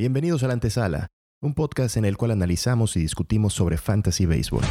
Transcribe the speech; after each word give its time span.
Bienvenidos 0.00 0.44
a 0.44 0.46
la 0.46 0.52
antesala, 0.52 1.08
un 1.40 1.54
podcast 1.54 1.96
en 1.96 2.04
el 2.04 2.16
cual 2.16 2.30
analizamos 2.30 2.96
y 2.96 3.00
discutimos 3.00 3.52
sobre 3.52 3.78
fantasy 3.78 4.26
baseball. 4.26 4.62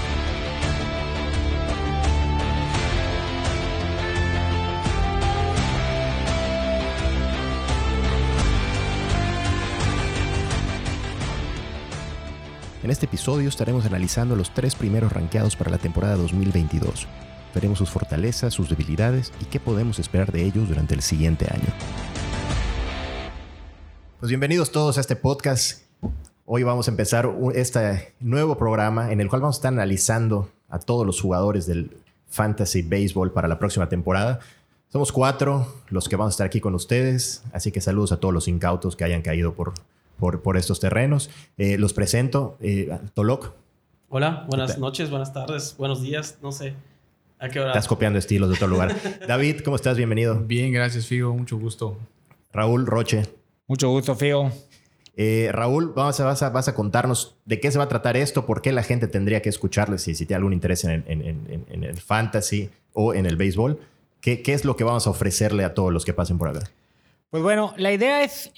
En 12.82 12.90
este 12.90 13.08
episodio 13.08 13.50
estaremos 13.50 13.86
analizando 13.86 14.38
los 14.38 14.54
tres 14.54 14.76
primeros 14.76 15.12
rankeados 15.12 15.58
para 15.58 15.70
la 15.70 15.78
temporada 15.78 16.16
2022. 16.16 17.06
Veremos 17.54 17.80
sus 17.80 17.90
fortalezas, 17.90 18.54
sus 18.54 18.70
debilidades 18.70 19.34
y 19.42 19.46
qué 19.48 19.60
podemos 19.60 20.00
esperar 20.00 20.32
de 20.32 20.46
ellos 20.46 20.70
durante 20.70 20.96
el 20.96 21.02
siguiente 21.02 21.48
año. 21.54 22.27
Pues 24.20 24.32
bienvenidos 24.32 24.72
todos 24.72 24.98
a 24.98 25.02
este 25.02 25.16
podcast. 25.16 25.84
Hoy 26.48 26.64
vamos 26.64 26.88
a 26.88 26.92
empezar 26.92 27.30
este 27.54 28.16
nuevo 28.20 28.58
programa 28.58 29.12
en 29.12 29.22
el 29.22 29.30
cual 29.30 29.44
vamos 29.44 29.58
a 29.58 29.60
estar 29.60 29.74
analizando 29.74 30.50
a 30.70 30.80
todos 30.80 31.06
los 31.06 31.22
jugadores 31.22 31.68
del 31.68 31.96
Fantasy 32.28 32.82
Baseball 32.82 33.32
para 33.32 33.48
la 33.48 33.60
próxima 33.60 33.90
temporada. 33.90 34.40
Somos 34.90 35.12
cuatro 35.12 35.72
los 35.90 36.10
que 36.10 36.16
vamos 36.16 36.32
a 36.32 36.34
estar 36.34 36.48
aquí 36.48 36.60
con 36.60 36.74
ustedes, 36.74 37.44
así 37.54 37.72
que 37.72 37.80
saludos 37.80 38.12
a 38.12 38.20
todos 38.20 38.34
los 38.34 38.48
incautos 38.48 38.96
que 38.96 39.04
hayan 39.04 39.22
caído 39.22 39.54
por, 39.54 39.76
por, 40.18 40.58
estos 40.58 40.80
terrenos. 40.80 41.30
Eh, 41.60 41.78
los 41.78 41.94
presento, 41.94 42.58
eh, 42.60 42.98
Tolok. 43.14 43.52
Hola, 44.10 44.46
buenas 44.48 44.80
noches, 44.80 45.12
buenas 45.12 45.32
tardes, 45.32 45.76
buenos 45.78 46.02
días, 46.02 46.40
no 46.42 46.52
sé. 46.52 46.74
¿A 47.38 47.50
qué 47.50 47.60
hora? 47.60 47.70
Estás 47.70 47.88
copiando 47.88 48.18
estilos 48.18 48.50
de 48.50 48.56
otro 48.56 48.68
lugar. 48.68 48.96
David, 49.28 49.60
¿cómo 49.60 49.76
estás? 49.76 49.96
Bienvenido. 49.96 50.40
Bien, 50.40 50.74
gracias, 50.74 51.06
Figo. 51.06 51.36
Mucho 51.36 51.60
gusto. 51.60 52.00
Raúl 52.52 52.88
Roche. 52.88 53.38
Mucho 53.68 53.90
gusto, 53.90 54.16
Figo. 54.16 54.52
Eh, 55.16 55.50
Raúl, 55.52 55.94
vamos 55.96 56.20
a, 56.20 56.26
vas, 56.26 56.44
a, 56.44 56.50
vas, 56.50 56.68
a, 56.68 56.76
contarnos 56.76 57.36
de 57.46 57.60
qué 57.60 57.72
se 57.72 57.78
va 57.78 57.86
a 57.86 57.90
tratar 57.90 58.18
esto, 58.18 58.46
por 58.46 58.62
qué 58.62 58.72
la 58.72 58.84
gente 58.84 59.08
tendría 59.08 59.42
que 59.42 59.50
escucharle 59.50 59.98
si, 59.98 60.14
si 60.14 60.26
tiene 60.26 60.38
algún 60.38 60.54
interés 60.54 60.84
en, 60.84 61.04
en, 61.08 61.84
el 61.84 62.00
fantasy 62.00 62.70
o 62.94 63.14
en 63.14 63.26
el 63.26 63.36
béisbol. 63.36 63.80
¿Qué, 64.22 64.42
¿Qué 64.42 64.54
es 64.54 64.64
lo 64.64 64.76
que 64.76 64.84
vamos 64.84 65.08
a 65.08 65.10
ofrecerle 65.10 65.64
a 65.64 65.74
todos 65.74 65.92
los 65.92 66.06
que 66.06 66.14
pasen 66.14 66.38
por 66.38 66.50
acá? 66.50 66.70
Pues 67.30 67.44
bueno, 67.44 67.74
la 67.78 67.92
idea 67.92 68.24
es 68.24 68.52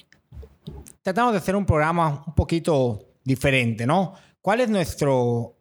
tratamos 1.02 1.32
de 1.34 1.40
hacer 1.40 1.56
un 1.56 1.66
programa 1.66 2.24
un 2.28 2.36
poquito 2.36 3.00
diferente, 3.24 3.86
¿no? 3.86 4.14
¿Cuál 4.42 4.62
es 4.62 4.70
nuestro... 4.70 5.56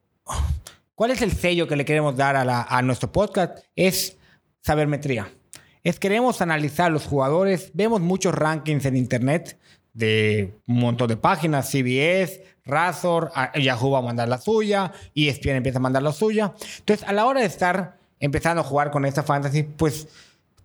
¿Cuál 0.94 1.12
es 1.12 1.22
el 1.22 1.32
sello 1.32 1.68
que 1.68 1.76
le 1.76 1.84
queremos 1.84 2.16
dar 2.16 2.36
a, 2.36 2.82
nuestro 2.82 3.12
podcast? 3.12 3.64
Es 3.76 4.16
sabermetría. 4.60 5.32
Es 5.88 5.98
queremos 5.98 6.42
analizar 6.42 6.92
los 6.92 7.06
jugadores. 7.06 7.70
Vemos 7.72 8.02
muchos 8.02 8.34
rankings 8.34 8.84
en 8.84 8.94
internet 8.94 9.58
de 9.94 10.52
un 10.66 10.80
montón 10.80 11.08
de 11.08 11.16
páginas, 11.16 11.70
CBS, 11.70 12.42
Razor, 12.66 13.32
Yahoo 13.58 13.92
va 13.92 14.00
a 14.00 14.02
mandar 14.02 14.28
la 14.28 14.36
suya, 14.36 14.92
ESPN 15.14 15.52
empieza 15.52 15.78
a 15.78 15.80
mandar 15.80 16.02
la 16.02 16.12
suya. 16.12 16.52
Entonces, 16.80 17.08
a 17.08 17.14
la 17.14 17.24
hora 17.24 17.40
de 17.40 17.46
estar 17.46 17.96
empezando 18.20 18.60
a 18.60 18.64
jugar 18.64 18.90
con 18.90 19.06
esta 19.06 19.22
fantasy, 19.22 19.62
pues 19.62 20.08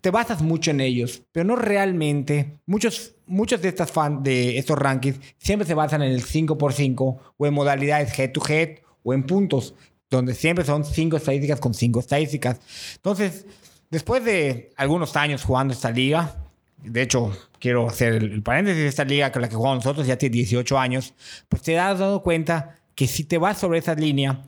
te 0.02 0.12
basas 0.12 0.42
mucho 0.42 0.72
en 0.72 0.82
ellos, 0.82 1.24
pero 1.32 1.46
no 1.46 1.56
realmente. 1.56 2.58
Muchos, 2.66 3.16
muchos 3.26 3.62
de, 3.62 3.70
estas 3.70 3.92
fan, 3.92 4.24
de 4.24 4.58
estos 4.58 4.78
rankings 4.78 5.22
siempre 5.38 5.66
se 5.66 5.74
basan 5.74 6.02
en 6.02 6.12
el 6.12 6.26
5x5 6.26 7.18
o 7.38 7.46
en 7.46 7.54
modalidades 7.54 8.20
head 8.20 8.34
to 8.34 8.42
head 8.46 8.80
o 9.04 9.14
en 9.14 9.24
puntos, 9.24 9.74
donde 10.10 10.36
siempre 10.36 10.66
son 10.66 10.84
5 10.84 11.16
estadísticas 11.16 11.62
con 11.62 11.74
5 11.74 12.02
estadísticas. 12.02 12.60
Entonces, 12.98 13.46
después 13.94 14.26
de 14.26 14.74
algunos 14.76 15.16
años 15.16 15.44
jugando 15.44 15.72
esta 15.72 15.92
liga, 15.92 16.36
de 16.78 17.04
hecho, 17.04 17.32
quiero 17.60 17.88
hacer 17.88 18.16
el, 18.16 18.42
paréntesis 18.42 18.82
de 18.82 18.88
esta 18.88 19.06
liga 19.06 19.32
con 19.32 19.44
la 19.44 19.50
que 19.50 19.56
jugamos 19.56 19.86
nosotros 19.86 20.08
ya 20.08 20.18
tiene 20.18 20.34
18 20.34 20.80
años, 20.80 21.14
pues 21.48 21.62
te 21.62 21.78
has 21.80 22.00
dado 22.00 22.24
cuenta 22.24 22.76
que 22.96 23.06
si 23.06 23.24
te 23.24 23.38
vas 23.38 23.60
sobre 23.60 23.80
esa 23.80 23.94
línea, 23.94 24.42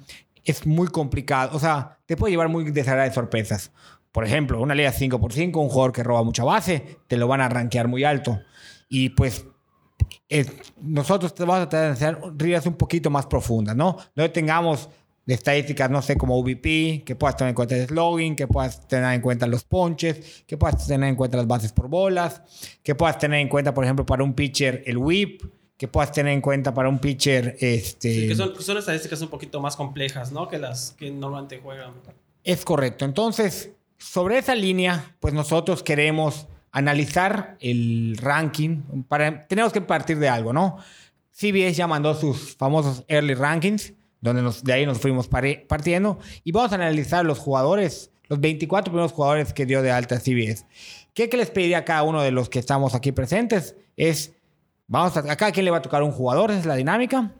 es 0.44 0.66
muy 0.66 0.88
complicado. 0.88 1.56
O 1.56 1.60
sea, 1.60 2.00
te 2.08 2.18
puede 2.18 2.32
llevar 2.32 2.50
muy 2.50 2.72
desagradables 2.72 3.14
sorpresas. 3.14 3.72
Por 4.12 4.26
ejemplo, 4.26 4.60
una 4.60 4.74
liga 4.74 4.92
5x5, 4.92 5.62
un 5.62 5.70
jugador 5.70 5.92
que 5.92 6.04
roba 6.04 6.24
mucha 6.24 6.44
base, 6.44 6.98
te 7.08 7.16
lo 7.16 7.28
van 7.28 7.42
a 7.42 7.50
rankear 7.50 7.88
muy 7.88 8.04
alto. 8.04 8.40
Y 8.90 9.10
pues 9.10 9.46
eh, 10.28 10.46
nosotros 10.82 11.36
te 11.36 11.46
vamos 11.46 11.68
a 11.68 11.70
tener 11.70 12.18
que 12.38 12.56
hacer 12.56 12.70
un 12.72 12.78
poquito 12.78 13.12
más 13.12 13.28
profundas, 13.28 13.76
¿no? 13.76 13.98
No 14.16 14.32
tengamos 14.32 14.90
estadísticas, 15.34 15.90
no 15.90 16.02
sé, 16.02 16.18
como 16.18 16.40
VP, 16.42 17.04
que 17.06 17.16
puedas 17.16 17.36
tener 17.38 17.50
en 17.50 17.56
cuenta 17.56 17.76
el 17.76 17.88
slogan, 17.88 18.36
que 18.36 18.48
puedas 18.48 18.88
tener 18.88 19.14
en 19.14 19.22
cuenta 19.22 19.48
los 19.48 19.64
ponches, 19.64 20.44
que 20.46 20.58
puedas 20.58 20.86
tener 20.86 21.10
en 21.10 21.16
cuenta 21.16 21.38
las 21.38 21.48
bases 21.48 21.72
por 21.72 21.88
bolas, 21.88 22.42
que 22.84 22.96
puedas 22.96 23.18
tener 23.18 23.40
en 23.40 23.50
cuenta, 23.50 23.74
por 23.74 23.84
ejemplo, 23.84 24.06
para 24.06 24.24
un 24.24 24.34
pitcher 24.34 24.84
el 24.86 24.98
whip, 24.98 25.42
que 25.78 25.88
puedas 25.88 26.12
tener 26.12 26.34
en 26.34 26.42
cuenta 26.42 26.74
para 26.74 26.90
un 26.90 27.00
pitcher 27.00 27.58
este... 27.60 28.14
Sí, 28.14 28.28
que 28.28 28.36
son, 28.36 28.62
son 28.62 28.78
estadísticas 28.78 29.22
un 29.22 29.30
poquito 29.30 29.60
más 29.60 29.76
complejas, 29.76 30.32
¿no? 30.32 30.48
Que 30.48 30.58
las 30.58 30.92
que 30.92 31.12
normalmente 31.12 31.60
juegan. 31.60 31.94
Es 32.44 32.64
correcto. 32.64 33.04
Entonces, 33.04 33.72
sobre 33.98 34.38
esa 34.38 34.56
línea, 34.56 35.16
pues 35.20 35.34
nosotros 35.34 35.84
queremos 35.84 36.48
analizar 36.72 37.58
el 37.60 38.18
ranking. 38.22 38.82
Para, 39.08 39.48
tenemos 39.48 39.74
que 39.74 39.82
partir 39.82 40.20
de 40.20 40.30
algo, 40.30 40.54
¿no? 40.54 40.78
CBS 41.32 41.74
ya 41.74 41.88
mandó 41.88 42.14
sus 42.14 42.56
famosos 42.56 43.04
early 43.08 43.34
rankings, 43.34 43.94
donde 44.26 44.42
nos, 44.42 44.64
de 44.64 44.74
ahí 44.74 44.86
nos 44.88 45.00
fuimos 45.00 45.28
partiendo. 45.28 46.18
Y 46.44 46.52
vamos 46.52 46.72
a 46.72 46.76
analizar 46.76 47.24
los 47.24 47.38
jugadores, 47.38 48.12
los 48.28 48.40
24 48.40 48.92
primeros 48.92 49.12
jugadores 49.12 49.54
que 49.54 49.68
dio 49.68 49.84
de 49.84 49.92
alta 49.92 50.20
CBS. 50.20 50.66
¿Qué, 51.14 51.30
que 51.30 51.38
les 51.38 51.52
pediría 51.52 51.80
a 51.80 51.86
cada 51.86 52.02
uno 52.02 52.24
de 52.24 52.32
los 52.32 52.50
que 52.50 52.58
estamos 52.58 52.96
aquí 52.96 53.12
presentes? 53.12 53.76
Es, 53.96 54.34
vamos 54.88 55.16
a, 55.16 55.20
a 55.20 55.36
cada 55.36 55.52
quien 55.52 55.64
le 55.64 55.72
va 55.72 55.78
a 55.78 55.82
tocar 55.84 56.02
un 56.02 56.12
jugador, 56.12 56.50
esa 56.50 56.60
es 56.62 56.66
la 56.66 56.76
dinámica. 56.76 57.34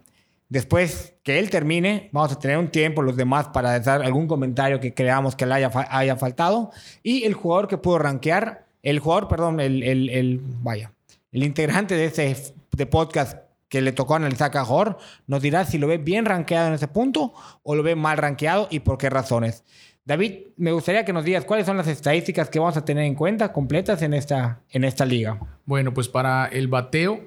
Después 0.48 1.14
que 1.24 1.40
él 1.40 1.50
termine, 1.50 2.08
vamos 2.12 2.30
a 2.30 2.38
tener 2.38 2.56
un 2.56 2.68
tiempo 2.68 3.02
los 3.02 3.16
demás 3.16 3.48
para 3.48 3.80
dar 3.80 4.02
algún 4.02 4.28
comentario 4.28 4.78
que 4.78 4.94
creamos 4.94 5.34
que 5.34 5.44
le 5.44 5.54
haya, 5.54 5.70
haya 5.90 6.16
faltado. 6.16 6.70
Y 7.02 7.24
el 7.24 7.34
jugador 7.34 7.66
que 7.66 7.78
pudo 7.78 7.98
rankear, 7.98 8.64
el 8.84 9.00
jugador, 9.00 9.26
perdón, 9.26 9.58
el, 9.58 9.82
el, 9.82 10.08
el 10.08 10.40
vaya, 10.40 10.92
el 11.32 11.42
integrante 11.42 11.96
de 11.96 12.04
ese 12.04 12.54
de 12.70 12.86
podcast 12.86 13.45
le 13.80 13.92
tocó 13.92 14.14
analizar 14.14 14.48
a 14.48 14.50
Cajor, 14.50 14.98
nos 15.26 15.42
dirá 15.42 15.64
si 15.64 15.78
lo 15.78 15.86
ve 15.86 15.98
bien 15.98 16.24
rankeado 16.24 16.68
en 16.68 16.74
ese 16.74 16.88
punto 16.88 17.32
o 17.62 17.74
lo 17.74 17.82
ve 17.82 17.96
mal 17.96 18.18
rankeado 18.18 18.68
y 18.70 18.80
por 18.80 18.98
qué 18.98 19.10
razones. 19.10 19.64
David, 20.04 20.48
me 20.56 20.70
gustaría 20.70 21.04
que 21.04 21.12
nos 21.12 21.24
digas 21.24 21.44
cuáles 21.44 21.66
son 21.66 21.76
las 21.76 21.88
estadísticas 21.88 22.48
que 22.48 22.60
vamos 22.60 22.76
a 22.76 22.84
tener 22.84 23.04
en 23.04 23.16
cuenta 23.16 23.52
completas 23.52 24.02
en 24.02 24.14
esta, 24.14 24.60
en 24.70 24.84
esta 24.84 25.04
liga. 25.04 25.40
Bueno, 25.64 25.92
pues 25.92 26.08
para 26.08 26.46
el 26.46 26.68
bateo 26.68 27.24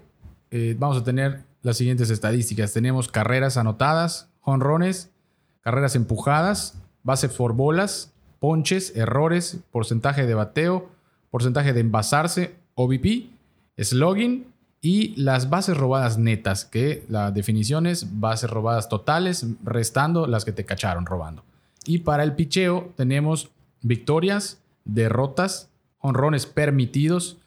eh, 0.49 0.75
vamos 0.79 0.97
a 0.97 1.03
tener 1.03 1.43
las 1.61 1.77
siguientes 1.77 2.09
estadísticas. 2.09 2.71
Tenemos 2.71 3.09
carreras 3.09 3.57
anotadas, 3.57 4.29
jonrones, 4.39 5.11
carreras 5.61 5.95
empujadas, 5.95 6.81
bases 7.03 7.31
por 7.33 7.53
bolas, 7.53 8.13
ponches, 8.39 8.95
errores, 8.95 9.59
porcentaje 9.71 10.25
de 10.25 10.33
bateo, 10.33 10.89
porcentaje 11.31 11.73
de 11.73 11.81
envasarse, 11.81 12.55
OBP, 12.75 13.29
slogging 13.77 14.48
y 14.81 15.15
las 15.21 15.49
bases 15.49 15.75
robadas 15.77 16.17
netas, 16.17 16.65
que 16.65 17.05
la 17.09 17.31
definición 17.31 17.85
es 17.85 18.19
bases 18.19 18.49
robadas 18.49 18.87
totales, 18.87 19.45
restando 19.63 20.27
las 20.27 20.45
que 20.45 20.51
te 20.51 20.65
cacharon 20.65 21.05
robando. 21.05 21.43
Y 21.85 21.99
para 21.99 22.23
el 22.23 22.33
picheo 22.33 22.93
tenemos 22.95 23.49
victorias, 23.81 24.61
derrotas, 24.85 25.69
honrones 25.99 26.45
permitidos, 26.45 27.37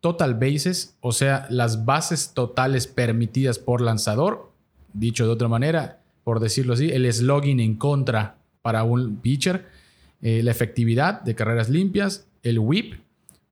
total 0.00 0.34
bases, 0.34 0.96
o 1.00 1.12
sea, 1.12 1.46
las 1.50 1.84
bases 1.84 2.32
totales 2.34 2.86
permitidas 2.86 3.58
por 3.58 3.80
lanzador, 3.80 4.50
dicho 4.92 5.26
de 5.26 5.32
otra 5.32 5.48
manera, 5.48 6.00
por 6.24 6.40
decirlo 6.40 6.74
así, 6.74 6.90
el 6.90 7.10
slogging 7.12 7.60
en 7.60 7.76
contra 7.76 8.36
para 8.62 8.84
un 8.84 9.16
pitcher, 9.16 9.66
eh, 10.20 10.42
la 10.42 10.50
efectividad 10.50 11.20
de 11.22 11.34
carreras 11.34 11.68
limpias, 11.68 12.26
el 12.42 12.58
whip, 12.58 12.94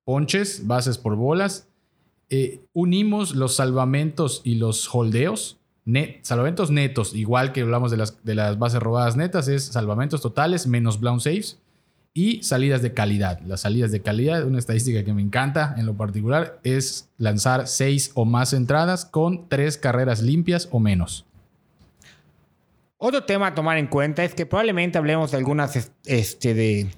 ponches, 0.04 0.66
bases 0.66 0.98
por 0.98 1.16
bolas. 1.16 1.68
Eh, 2.30 2.60
unimos 2.72 3.34
los 3.34 3.56
salvamentos 3.56 4.40
y 4.44 4.54
los 4.54 4.94
holdeos. 4.94 5.58
salvamentos 6.22 6.70
netos, 6.70 7.14
igual 7.14 7.52
que 7.52 7.62
hablamos 7.62 7.90
de 7.90 7.96
las, 7.96 8.24
de 8.24 8.36
las 8.36 8.58
bases 8.58 8.80
robadas 8.80 9.16
netas, 9.16 9.48
es 9.48 9.64
salvamentos 9.64 10.22
totales 10.22 10.68
menos 10.68 11.00
blown 11.00 11.20
saves 11.20 11.58
y 12.14 12.42
salidas 12.42 12.82
de 12.82 12.94
calidad. 12.94 13.40
Las 13.40 13.62
salidas 13.62 13.90
de 13.90 14.00
calidad, 14.00 14.44
una 14.44 14.58
estadística 14.58 15.04
que 15.04 15.12
me 15.12 15.22
encanta 15.22 15.74
en 15.76 15.86
lo 15.86 15.94
particular, 15.94 16.60
es 16.62 17.08
lanzar 17.18 17.66
seis 17.66 18.12
o 18.14 18.24
más 18.24 18.52
entradas 18.52 19.04
con 19.04 19.48
tres 19.48 19.76
carreras 19.76 20.22
limpias 20.22 20.68
o 20.70 20.78
menos. 20.78 21.26
Otro 22.98 23.24
tema 23.24 23.48
a 23.48 23.54
tomar 23.54 23.78
en 23.78 23.86
cuenta 23.86 24.22
es 24.24 24.34
que 24.34 24.44
probablemente 24.46 24.98
hablemos 24.98 25.30
de 25.30 25.38
algunas 25.38 25.90
este, 26.04 26.54
de, 26.54 26.90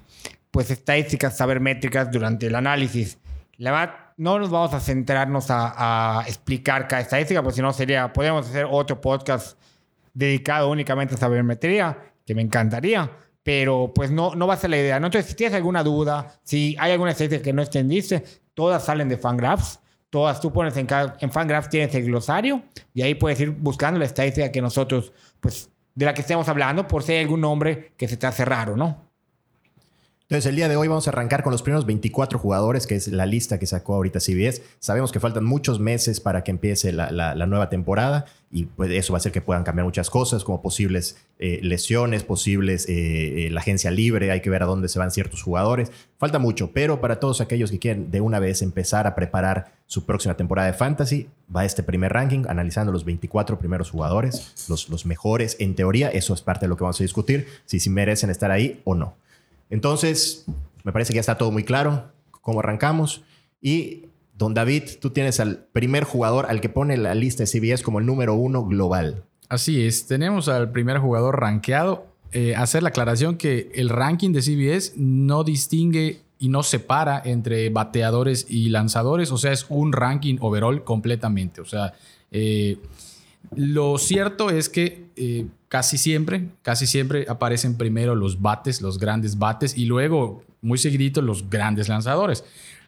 pues, 0.51 0.69
estadísticas 0.69 1.37
sabermétricas 1.37 2.11
durante 2.11 2.47
el 2.47 2.55
análisis. 2.55 3.17
La 3.57 3.71
verdad, 3.71 3.95
no 4.17 4.39
nos 4.39 4.49
vamos 4.49 4.73
a 4.73 4.79
centrarnos 4.79 5.49
a, 5.49 6.19
a 6.19 6.27
explicar 6.27 6.87
cada 6.87 7.01
estadística, 7.01 7.41
porque 7.41 7.55
si 7.55 7.61
no 7.61 7.73
sería, 7.73 8.11
podemos 8.11 8.47
hacer 8.47 8.67
otro 8.69 8.99
podcast 8.99 9.57
dedicado 10.13 10.69
únicamente 10.69 11.15
a 11.15 11.17
sabermetría, 11.17 11.97
que 12.25 12.35
me 12.35 12.41
encantaría 12.41 13.09
pero 13.43 13.91
pues 13.93 14.09
no, 14.09 14.33
no 14.35 14.47
va 14.47 14.55
a 14.55 14.57
ser 14.57 14.69
la 14.69 14.77
idea. 14.77 14.95
Entonces, 14.95 15.25
si 15.25 15.35
tienes 15.35 15.53
alguna 15.53 15.83
duda, 15.83 16.39
si 16.43 16.75
hay 16.79 16.93
alguna 16.93 17.11
estadística 17.11 17.43
que 17.43 17.53
no 17.53 17.61
entendiste, 17.61 18.23
todas 18.53 18.85
salen 18.85 19.09
de 19.09 19.17
Fangraphs. 19.17 19.79
todas 20.09 20.39
tú 20.39 20.51
pones 20.53 20.77
en, 20.77 20.87
en 21.19 21.31
Fangraph, 21.31 21.67
tienes 21.67 21.93
el 21.95 22.05
glosario 22.05 22.63
y 22.93 23.01
ahí 23.01 23.15
puedes 23.15 23.39
ir 23.41 23.51
buscando 23.51 23.99
la 23.99 24.05
estadística 24.05 24.51
que 24.51 24.61
nosotros, 24.61 25.11
pues, 25.39 25.69
de 25.93 26.05
la 26.05 26.13
que 26.13 26.21
estemos 26.21 26.47
hablando, 26.47 26.87
por 26.87 27.03
si 27.03 27.13
hay 27.13 27.19
algún 27.23 27.41
nombre 27.41 27.93
que 27.97 28.07
se 28.07 28.17
te 28.17 28.25
hace 28.25 28.45
raro, 28.45 28.77
¿no? 28.77 29.12
Entonces, 30.29 30.49
el 30.49 30.55
día 30.55 30.69
de 30.69 30.77
hoy 30.77 30.87
vamos 30.87 31.05
a 31.07 31.11
arrancar 31.11 31.43
con 31.43 31.51
los 31.51 31.61
primeros 31.61 31.85
24 31.85 32.39
jugadores, 32.39 32.87
que 32.87 32.95
es 32.95 33.09
la 33.09 33.25
lista 33.25 33.59
que 33.59 33.67
sacó 33.67 33.95
ahorita 33.95 34.21
CBS. 34.21 34.63
Sabemos 34.79 35.11
que 35.11 35.19
faltan 35.19 35.43
muchos 35.43 35.81
meses 35.81 36.21
para 36.21 36.45
que 36.45 36.51
empiece 36.51 36.93
la, 36.93 37.35
nueva 37.45 37.69
temporada 37.69 38.25
y 38.49 38.65
pues 38.65 38.89
eso 38.91 39.11
va 39.11 39.17
a 39.17 39.19
hacer 39.19 39.33
que 39.33 39.41
puedan 39.41 39.63
cambiar 39.63 39.83
muchas 39.83 40.09
cosas, 40.09 40.45
como 40.45 40.61
posibles 40.61 41.17
eh, 41.39 41.59
lesiones, 41.61 42.23
posibles 42.23 42.87
eh, 42.87 43.47
eh, 43.47 43.49
la 43.51 43.59
agencia 43.59 43.91
libre, 43.91 44.31
hay 44.31 44.39
que 44.39 44.49
ver 44.49 44.63
a 44.63 44.65
dónde 44.65 44.87
se 44.87 44.97
van 44.97 45.11
ciertos 45.11 45.43
jugadores. 45.43 45.91
Falta 46.17 46.39
mucho, 46.39 46.71
pero 46.71 47.01
para 47.01 47.19
todos 47.19 47.41
aquellos 47.41 47.69
que 47.69 47.79
quieren 47.79 48.09
de 48.09 48.21
una 48.21 48.39
vez 48.39 48.61
empezar 48.61 49.07
a 49.07 49.15
preparar 49.15 49.73
su 49.87 50.05
próxima 50.05 50.37
temporada 50.37 50.67
de 50.67 50.73
Fantasy, 50.73 51.27
va 51.53 51.65
este 51.65 51.83
primer 51.83 52.13
ranking 52.13 52.45
analizando 52.47 52.93
los 52.93 53.03
24 53.03 53.59
primeros 53.59 53.91
jugadores, 53.91 54.53
los, 54.69 54.87
los 54.87 55.05
mejores 55.05 55.57
en 55.59 55.75
teoría. 55.75 56.07
Eso 56.09 56.33
es 56.33 56.41
parte 56.41 56.65
de 56.65 56.69
lo 56.69 56.77
que 56.77 56.85
vamos 56.85 57.01
a 57.01 57.03
discutir, 57.03 57.45
si, 57.65 57.81
si 57.81 57.89
merecen 57.89 58.29
estar 58.29 58.51
ahí 58.51 58.81
o 58.85 58.95
no. 58.95 59.15
Entonces, 59.69 60.45
me 60.83 60.91
parece 60.91 61.13
que 61.13 61.15
ya 61.15 61.21
está 61.21 61.37
todo 61.37 61.51
muy 61.51 61.63
claro 61.63 62.11
cómo 62.31 62.59
arrancamos. 62.59 63.23
Y, 63.61 64.07
don 64.37 64.53
David, 64.53 64.83
tú 65.01 65.09
tienes 65.09 65.39
al 65.39 65.65
primer 65.71 66.03
jugador 66.03 66.47
al 66.47 66.61
que 66.61 66.69
pone 66.69 66.97
la 66.97 67.15
lista 67.15 67.43
de 67.43 67.47
CBS 67.47 67.83
como 67.83 67.99
el 67.99 68.05
número 68.05 68.35
uno 68.35 68.65
global. 68.65 69.23
Así 69.49 69.85
es, 69.85 70.07
tenemos 70.07 70.49
al 70.49 70.71
primer 70.71 70.99
jugador 70.99 71.39
rankeado. 71.39 72.07
Eh, 72.31 72.55
hacer 72.55 72.81
la 72.81 72.89
aclaración 72.89 73.37
que 73.37 73.71
el 73.75 73.89
ranking 73.89 74.31
de 74.31 74.41
CBS 74.41 74.93
no 74.97 75.43
distingue 75.43 76.21
y 76.39 76.49
no 76.49 76.63
separa 76.63 77.21
entre 77.23 77.69
bateadores 77.69 78.47
y 78.49 78.69
lanzadores, 78.69 79.31
o 79.31 79.37
sea, 79.37 79.51
es 79.51 79.67
un 79.69 79.93
ranking 79.93 80.37
overall 80.41 80.83
completamente. 80.83 81.61
O 81.61 81.65
sea, 81.65 81.93
eh, 82.31 82.79
lo 83.55 83.97
cierto 83.97 84.49
es 84.49 84.69
que 84.69 85.05
eh, 85.15 85.45
casi 85.67 85.97
siempre, 85.97 86.49
casi 86.61 86.87
siempre 86.87 87.25
aparecen 87.27 87.77
primero 87.77 88.15
los 88.15 88.41
bates, 88.41 88.81
los 88.81 88.97
grandes 88.97 89.37
bates, 89.37 89.77
y 89.77 89.85
luego, 89.85 90.43
muy 90.61 90.77
seguidito, 90.77 91.21
los 91.21 91.49
grandes 91.49 91.89
lanzadores. 91.89 92.43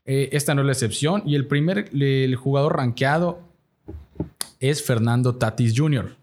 Eh, 0.05 0.29
esta 0.31 0.53
no 0.55 0.61
es 0.61 0.67
la 0.67 0.73
excepción. 0.73 1.23
Y 1.25 1.35
el 1.35 1.47
primer 1.47 1.89
jugador 2.35 2.77
rankeado 2.77 3.39
es 4.59 4.83
Fernando 4.83 5.35
Tatis 5.35 5.73
Jr. 5.75 6.15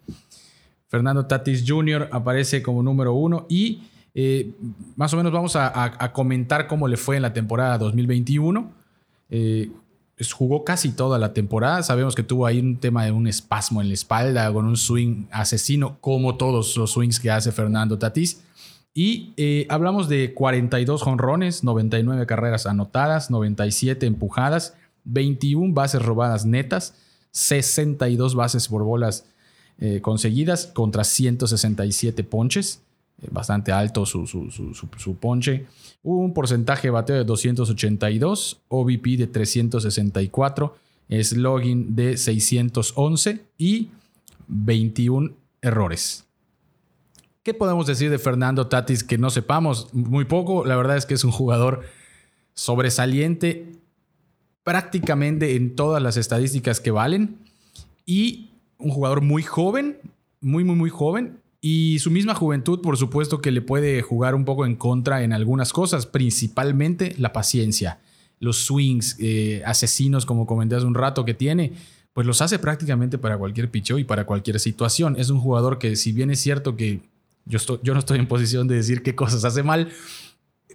Fernando 0.89 1.27
Tatis 1.27 1.65
Jr. 1.67 2.09
aparece 2.13 2.63
como 2.63 2.83
número 2.83 3.15
uno 3.15 3.47
y 3.49 3.83
eh, 4.15 4.51
más 4.97 5.13
o 5.15 5.17
menos 5.17 5.33
vamos 5.33 5.57
a, 5.57 6.13
comentar 6.13 6.67
cómo 6.67 6.87
le 6.87 6.99
fue 6.99 7.17
en 7.17 7.23
la 7.23 7.33
temporada 7.33 7.79
2021 7.79 8.71
jugó 10.33 10.65
casi 10.65 10.93
toda 10.93 11.19
la 11.19 11.33
temporada. 11.33 11.83
Sabemos 11.83 12.15
que 12.15 12.23
tuvo 12.23 12.47
ahí 12.47 12.61
un 12.61 12.77
tema 12.77 13.05
de 13.05 13.13
un 13.13 13.27
espasmo 13.27 13.81
en 13.81 13.89
la 13.89 13.95
espalda 13.95 14.53
con 14.53 14.67
un 14.67 14.77
swing 14.77 15.25
asesino, 15.31 15.97
como 16.01 16.37
todos 16.37 16.77
los 16.77 16.91
swings 16.93 17.19
que 17.19 17.31
hace 17.31 17.51
Fernando 17.51 17.99
Tatís. 17.99 18.43
Y 18.95 19.33
eh, 19.37 19.67
hablamos 19.71 20.09
de 20.09 20.35
42 20.35 21.03
jonrones, 21.03 21.65
99 21.65 22.27
carreras 22.27 22.67
anotadas, 22.67 23.31
97 23.31 24.07
empujadas, 24.07 24.75
21 25.05 25.73
bases 25.73 26.03
robadas 26.03 26.45
netas, 26.45 26.95
62 27.31 28.35
bases 28.35 28.69
por 28.69 28.85
bolas 28.85 29.25
eh, 29.79 30.01
conseguidas 30.03 30.67
contra 30.67 31.05
167 31.05 32.23
ponches. 32.25 32.83
Bastante 33.31 33.71
alto 33.71 34.05
su, 34.05 34.27
su, 34.27 34.51
su, 34.51 35.17
ponche. 35.17 35.67
Un 36.03 36.35
porcentaje 36.35 36.89
de 36.89 36.91
bateo 36.91 37.17
de 37.17 37.25
282, 37.25 38.63
OVP 38.69 39.17
de 39.17 39.27
364, 39.29 40.77
slogging 41.09 41.95
de 41.95 42.17
611 42.17 43.45
y 43.59 43.91
21 44.49 45.31
errores. 45.61 46.25
¿Qué 47.43 47.55
podemos 47.55 47.87
decir 47.87 48.11
de 48.11 48.19
Fernando 48.19 48.67
Tatis 48.69 49.05
que 49.05 49.19
no 49.19 49.31
sepamos? 49.31 49.93
Muy 49.93 50.25
poco. 50.25 50.65
La 50.65 50.77
verdad 50.77 50.97
es 50.97 51.07
que 51.07 51.15
es 51.15 51.25
un 51.25 51.33
jugador 51.33 51.83
sobresaliente 52.55 53.73
prácticamente 54.63 55.57
en 55.57 55.75
todas 55.75 56.03
las 56.03 56.17
estadísticas 56.17 56.81
que 56.81 56.91
valen 56.91 57.39
y 58.07 58.51
un 58.79 58.91
jugador 58.91 59.23
muy 59.23 59.43
joven, 59.43 59.99
muy, 60.41 60.65
muy, 60.65 60.77
muy 60.77 60.91
joven 60.91 61.42
y 61.65 62.01
su 62.01 62.11
misma 62.11 62.35
juventud, 62.35 62.81
por 62.81 62.97
supuesto, 62.97 63.41
que 63.41 63.53
le 63.53 63.63
puede 63.63 64.03
jugar 64.03 64.35
un 64.35 64.45
poco 64.45 64.67
en 64.67 64.75
contra 64.75 65.23
en 65.23 65.33
algunas 65.33 65.73
cosas, 65.73 66.07
principalmente 66.07 67.15
la 67.19 67.33
paciencia. 67.33 68.01
Los 68.41 68.65
swings 68.65 69.17
eh, 69.21 69.63
asesinos, 69.65 70.27
como 70.27 70.45
comenté 70.45 70.75
hace 70.75 70.87
un 70.87 70.97
rato, 70.97 71.25
que 71.25 71.35
tiene, 71.35 71.75
pues 72.15 72.27
los 72.27 72.43
hace 72.43 72.59
prácticamente 72.59 73.17
para 73.17 73.39
cualquier 73.39 73.71
pichó 73.71 73.99
y 73.99 74.05
para 74.05 74.27
cualquier 74.27 74.59
situación. 74.59 75.15
Es 75.17 75.31
un 75.31 75.39
jugador 75.39 75.79
que, 75.79 75.95
si 75.95 76.11
bien 76.11 76.33
es 76.33 76.41
cierto 76.41 76.75
que 76.75 77.03
yo, 77.45 77.59
estoy, 77.59 77.79
yo 77.85 77.95
no 77.95 78.01
estoy 78.01 78.19
en 78.19 78.27
posición 78.27 78.67
de 78.67 78.75
decir 78.75 79.05
qué 79.05 79.15
cosas 79.15 79.45
hace 79.45 79.63
mal, 79.63 79.93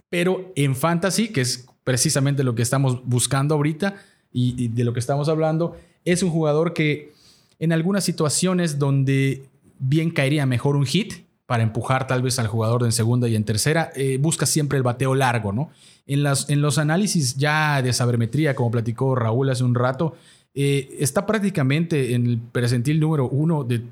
pero 0.08 0.54
en 0.56 0.74
fantasy, 0.74 1.28
que 1.28 1.42
es 1.42 1.66
precisamente 1.84 2.42
lo 2.42 2.54
que 2.54 2.62
estamos 2.62 3.06
buscando 3.06 3.56
ahorita 3.56 3.96
y 4.32 4.68
de 4.68 4.84
lo 4.84 4.94
que 4.94 5.00
estamos 5.00 5.28
hablando, 5.28 5.76
es 6.06 6.22
un 6.22 6.30
jugador 6.30 6.72
que 6.72 7.12
en 7.58 7.72
algunas 7.72 8.04
situaciones 8.04 8.78
donde 8.78 9.44
bien 9.78 10.10
caería 10.10 10.46
mejor 10.46 10.76
un 10.76 10.86
hit 10.86 11.28
para 11.48 11.62
empujar 11.62 12.06
tal 12.06 12.20
vez 12.20 12.38
al 12.38 12.46
jugador 12.46 12.84
en 12.84 12.92
segunda 12.92 13.26
y 13.26 13.34
en 13.34 13.44
tercera. 13.44 13.90
Eh, 13.96 14.18
busca 14.20 14.44
siempre 14.44 14.76
el 14.76 14.82
bateo 14.82 15.14
largo, 15.14 15.50
¿no? 15.50 15.70
En, 16.06 16.22
las, 16.22 16.50
en 16.50 16.60
los 16.60 16.76
análisis 16.76 17.36
ya 17.36 17.80
de 17.80 17.92
sabermetría, 17.94 18.54
como 18.54 18.70
platicó 18.70 19.14
Raúl 19.14 19.48
hace 19.48 19.64
un 19.64 19.74
rato, 19.74 20.14
eh, 20.54 20.96
está 20.98 21.24
prácticamente 21.24 22.14
en 22.14 22.26
el 22.26 22.38
percentil 22.38 23.00
número 23.00 23.28
uno 23.28 23.64
de 23.64 23.82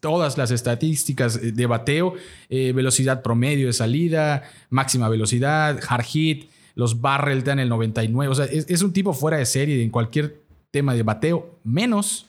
todas 0.00 0.38
las 0.38 0.50
estadísticas 0.50 1.38
de 1.54 1.66
bateo, 1.66 2.14
eh, 2.48 2.72
velocidad 2.72 3.20
promedio 3.20 3.66
de 3.66 3.74
salida, 3.74 4.44
máxima 4.70 5.10
velocidad, 5.10 5.78
hard 5.86 6.04
hit, 6.04 6.50
los 6.74 7.02
barrel 7.02 7.44
dan 7.44 7.58
el 7.58 7.68
99, 7.68 8.32
o 8.32 8.34
sea, 8.34 8.46
es, 8.46 8.64
es 8.66 8.82
un 8.82 8.94
tipo 8.94 9.12
fuera 9.12 9.36
de 9.36 9.44
serie 9.44 9.82
en 9.82 9.90
cualquier 9.90 10.40
tema 10.70 10.94
de 10.94 11.02
bateo, 11.02 11.58
menos, 11.64 12.26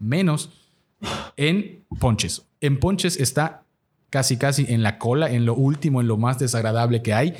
menos 0.00 0.50
en 1.36 1.84
ponches. 1.98 2.46
En 2.60 2.78
ponches 2.78 3.18
está 3.18 3.64
casi 4.12 4.36
casi 4.36 4.66
en 4.68 4.82
la 4.82 4.98
cola, 4.98 5.30
en 5.30 5.46
lo 5.46 5.54
último, 5.54 6.02
en 6.02 6.06
lo 6.06 6.18
más 6.18 6.38
desagradable 6.38 7.00
que 7.00 7.14
hay, 7.14 7.34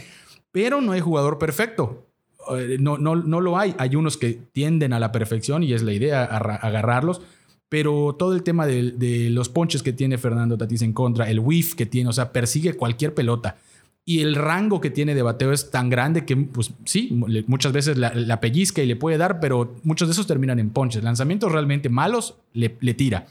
pero 0.52 0.80
no 0.80 0.92
hay 0.92 1.00
jugador 1.00 1.38
perfecto. 1.38 2.06
Eh, 2.56 2.78
no, 2.80 2.96
no, 2.96 3.14
no 3.14 3.40
lo 3.42 3.58
hay. 3.58 3.74
Hay 3.78 3.94
unos 3.94 4.16
que 4.16 4.38
tienden 4.52 4.94
a 4.94 4.98
la 4.98 5.12
perfección 5.12 5.62
y 5.62 5.74
es 5.74 5.82
la 5.82 5.92
idea 5.92 6.24
agarrarlos, 6.24 7.20
pero 7.68 8.16
todo 8.18 8.34
el 8.34 8.42
tema 8.42 8.66
de, 8.66 9.28
los 9.30 9.50
ponches 9.50 9.82
que 9.82 9.92
tiene 9.92 10.16
Fernando 10.16 10.56
Tatis 10.56 10.80
en 10.80 10.94
contra, 10.94 11.30
el 11.30 11.40
whiff 11.40 11.74
que 11.74 11.84
tiene, 11.84 12.08
o 12.08 12.12
sea, 12.12 12.32
persigue 12.32 12.74
cualquier 12.74 13.14
pelota. 13.14 13.56
Y 14.04 14.20
el 14.20 14.34
rango 14.34 14.80
que 14.80 14.90
tiene 14.90 15.14
de 15.14 15.22
bateo 15.22 15.52
es 15.52 15.70
tan 15.70 15.88
grande 15.90 16.24
que, 16.24 16.36
pues 16.36 16.72
sí, 16.86 17.10
muchas 17.46 17.72
veces 17.72 17.98
la, 17.98 18.40
pellizca 18.40 18.82
y 18.82 18.86
le 18.86 18.96
puede 18.96 19.18
dar, 19.18 19.40
pero 19.40 19.76
muchos 19.84 20.08
de 20.08 20.12
esos 20.12 20.26
terminan 20.26 20.58
en 20.58 20.70
ponches. 20.70 21.04
Lanzamientos 21.04 21.52
realmente 21.52 21.90
malos 21.90 22.36
le 22.54 22.94
tira. 22.94 23.26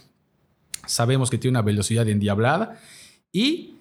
Sabemos 0.85 1.29
que 1.29 1.37
tiene 1.37 1.57
una 1.57 1.61
velocidad 1.61 2.07
endiablada 2.07 2.79
y 3.31 3.75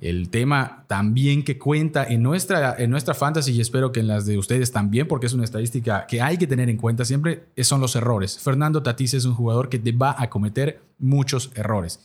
el 0.00 0.30
tema 0.30 0.84
también 0.86 1.42
que 1.42 1.58
cuenta 1.58 2.04
en 2.04 2.22
nuestra, 2.22 2.76
en 2.78 2.90
nuestra 2.90 3.14
fantasy 3.14 3.52
y 3.52 3.60
espero 3.60 3.90
que 3.90 3.98
en 3.98 4.06
las 4.06 4.26
de 4.26 4.38
ustedes 4.38 4.70
también, 4.70 5.08
porque 5.08 5.26
es 5.26 5.32
una 5.32 5.42
estadística 5.42 6.06
que 6.06 6.22
hay 6.22 6.36
que 6.36 6.46
tener 6.46 6.68
en 6.68 6.76
cuenta 6.76 7.04
siempre, 7.04 7.46
son 7.62 7.80
los 7.80 7.96
errores. 7.96 8.38
Fernando 8.38 8.82
Tatís 8.82 9.14
es 9.14 9.24
un 9.24 9.34
jugador 9.34 9.68
que 9.68 9.78
va 9.92 10.14
a 10.16 10.30
cometer 10.30 10.80
muchos 10.98 11.50
errores. 11.56 12.00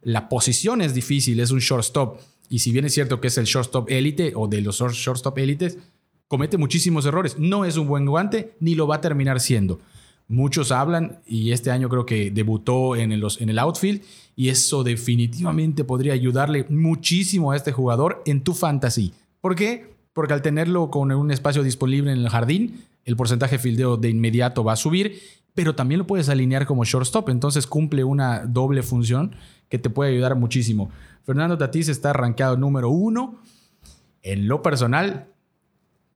La 0.00 0.28
posición 0.28 0.80
es 0.80 0.94
difícil, 0.94 1.40
es 1.40 1.50
un 1.50 1.58
shortstop. 1.58 2.18
Y 2.48 2.60
si 2.60 2.72
bien 2.72 2.86
es 2.86 2.94
cierto 2.94 3.20
que 3.20 3.28
es 3.28 3.36
el 3.36 3.44
shortstop 3.44 3.90
élite 3.90 4.32
o 4.34 4.48
de 4.48 4.62
los 4.62 4.78
shortstop 4.78 5.36
élites, 5.38 5.78
comete 6.28 6.56
muchísimos 6.56 7.04
errores. 7.04 7.38
No 7.38 7.66
es 7.66 7.76
un 7.76 7.88
buen 7.88 8.06
guante 8.06 8.54
ni 8.60 8.74
lo 8.74 8.86
va 8.86 8.96
a 8.96 9.00
terminar 9.00 9.40
siendo. 9.40 9.80
Muchos 10.26 10.72
hablan 10.72 11.20
y 11.26 11.52
este 11.52 11.70
año 11.70 11.88
creo 11.88 12.06
que 12.06 12.30
debutó 12.30 12.96
en 12.96 13.12
el, 13.12 13.22
en 13.38 13.48
el 13.50 13.58
outfield 13.58 14.02
y 14.36 14.48
eso 14.48 14.82
definitivamente 14.82 15.84
podría 15.84 16.14
ayudarle 16.14 16.66
muchísimo 16.70 17.52
a 17.52 17.56
este 17.56 17.72
jugador 17.72 18.22
en 18.24 18.42
tu 18.42 18.54
fantasy. 18.54 19.12
¿Por 19.40 19.54
qué? 19.54 19.94
Porque 20.14 20.32
al 20.32 20.42
tenerlo 20.42 20.90
con 20.90 21.12
un 21.12 21.30
espacio 21.30 21.62
disponible 21.62 22.12
en 22.12 22.18
el 22.18 22.28
jardín, 22.30 22.84
el 23.04 23.16
porcentaje 23.16 23.56
de 23.56 23.62
fildeo 23.62 23.96
de 23.96 24.08
inmediato 24.08 24.64
va 24.64 24.72
a 24.72 24.76
subir, 24.76 25.20
pero 25.54 25.74
también 25.74 25.98
lo 25.98 26.06
puedes 26.06 26.28
alinear 26.28 26.66
como 26.66 26.84
shortstop, 26.84 27.28
entonces 27.28 27.66
cumple 27.66 28.02
una 28.02 28.46
doble 28.46 28.82
función 28.82 29.36
que 29.68 29.78
te 29.78 29.90
puede 29.90 30.12
ayudar 30.12 30.36
muchísimo. 30.36 30.90
Fernando 31.24 31.58
Tatís 31.58 31.88
está 31.88 32.10
arrancado 32.10 32.56
número 32.56 32.90
uno. 32.90 33.40
En 34.22 34.48
lo 34.48 34.62
personal, 34.62 35.28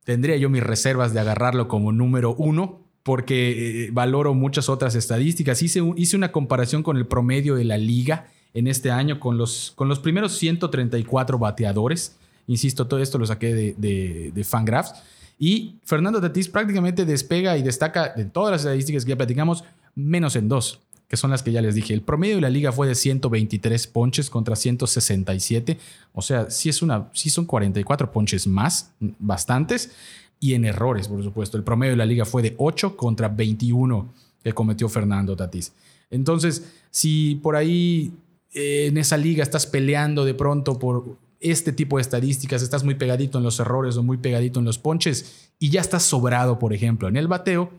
tendría 0.05 0.37
yo 0.37 0.49
mis 0.49 0.63
reservas 0.63 1.13
de 1.13 1.21
agarrarlo 1.21 1.69
como 1.69 1.93
número 1.93 2.35
uno, 2.35 2.81
porque 3.09 3.87
eh, 3.87 3.91
valoro 3.91 4.35
muchas 4.35 4.69
otras 4.69 4.95
estadísticas. 4.95 5.63
Hice, 5.63 5.81
una 5.81 6.31
comparación 6.31 6.83
con 6.83 6.99
el 6.99 7.07
promedio 7.07 7.55
de 7.55 7.65
la 7.65 7.79
liga 7.79 8.27
en 8.53 8.67
este 8.67 8.91
año 8.91 9.19
con 9.19 9.39
los, 9.39 9.73
con 9.77 9.89
los 9.89 9.99
primeros 9.99 10.37
134 10.37 11.39
bateadores. 11.39 12.17
Insisto, 12.47 12.87
todo 12.87 13.01
esto 13.01 13.17
lo 13.17 13.25
saqué 13.25 13.55
de, 13.55 14.31
de, 14.35 14.45
Fangraphs. 14.45 14.93
Y 15.39 15.77
Fernando 15.85 16.21
Tatís 16.21 16.49
prácticamente 16.49 17.07
despega 17.07 17.57
y 17.57 17.63
destaca 17.63 18.13
de 18.15 18.27
todas 18.27 18.53
las 18.53 18.61
estadísticas 18.61 19.07
que 19.07 19.09
ya 19.13 19.17
platicamos, 19.17 19.65
menos 19.95 20.37
en 20.37 20.51
dos, 20.51 20.81
que 21.09 21.17
son 21.17 21.31
las 21.31 21.43
que 21.43 21.51
ya 21.51 21.63
les 21.63 21.75
dije. 21.75 21.95
El 21.95 22.03
promedio 22.03 22.35
de 22.35 22.43
la 22.43 22.51
liga 22.51 22.73
fue 22.73 22.89
de 22.89 22.95
123 22.95 23.87
ponches 23.87 24.29
contra 24.29 24.55
167. 24.55 25.79
O 26.13 26.21
sea, 26.21 26.51
sí, 26.51 26.69
es 26.69 26.83
una, 26.83 27.09
sí 27.15 27.31
son 27.31 27.47
44 27.47 28.13
ponches 28.13 28.47
más, 28.47 28.91
bastantes. 29.01 29.93
Y 30.41 30.55
en 30.55 30.65
errores, 30.65 31.09
por 31.09 31.23
supuesto. 31.23 31.57
El 31.57 31.65
promedio 31.65 31.93
de 31.93 31.97
la 31.97 32.07
liga 32.07 32.25
fue 32.25 32.43
de 32.43 32.55
8 32.59 32.97
contra 32.97 33.29
21 33.29 34.13
que 34.43 34.53
cometió 34.53 34.89
Fernando 34.89 35.37
Tatís. 35.37 35.73
Entonces, 36.11 36.65
si 36.91 37.37
por 37.37 37.57
ahí 37.57 38.13
eh, 38.53 38.87
en 38.87 38.99
esa 38.99 39.17
liga 39.17 39.43
estás 39.43 39.67
peleando 39.67 40.25
de 40.25 40.35
pronto 40.35 40.79
por 40.79 41.17
este 41.41 41.73
tipo 41.73 41.97
de 41.97 42.03
estadísticas, 42.03 42.63
estás 42.63 42.85
muy 42.85 42.95
pegadito 42.95 43.39
en 43.39 43.45
los 43.45 43.61
errores 43.61 43.97
o 43.97 44.03
muy 44.03 44.17
pegadito 44.17 44.59
en 44.59 44.65
los 44.65 44.79
ponches 44.79 45.51
y 45.59 45.71
ya 45.71 45.81
estás 45.81 46.03
sobrado, 46.03 46.59
por 46.59 46.73
ejemplo, 46.73 47.09
en 47.09 47.17
el 47.17 47.29
bateo, 47.29 47.71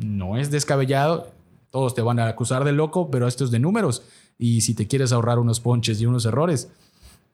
no 0.00 0.36
es 0.36 0.50
descabellado, 0.50 1.32
todos 1.70 1.94
te 1.94 2.02
van 2.02 2.18
a 2.18 2.26
acusar 2.26 2.64
de 2.64 2.72
loco, 2.72 3.10
pero 3.10 3.28
esto 3.28 3.44
es 3.44 3.50
de 3.50 3.58
números 3.58 4.02
y 4.38 4.62
si 4.62 4.74
te 4.74 4.86
quieres 4.86 5.12
ahorrar 5.12 5.38
unos 5.38 5.60
ponches 5.60 6.00
y 6.00 6.06
unos 6.06 6.24
errores, 6.24 6.70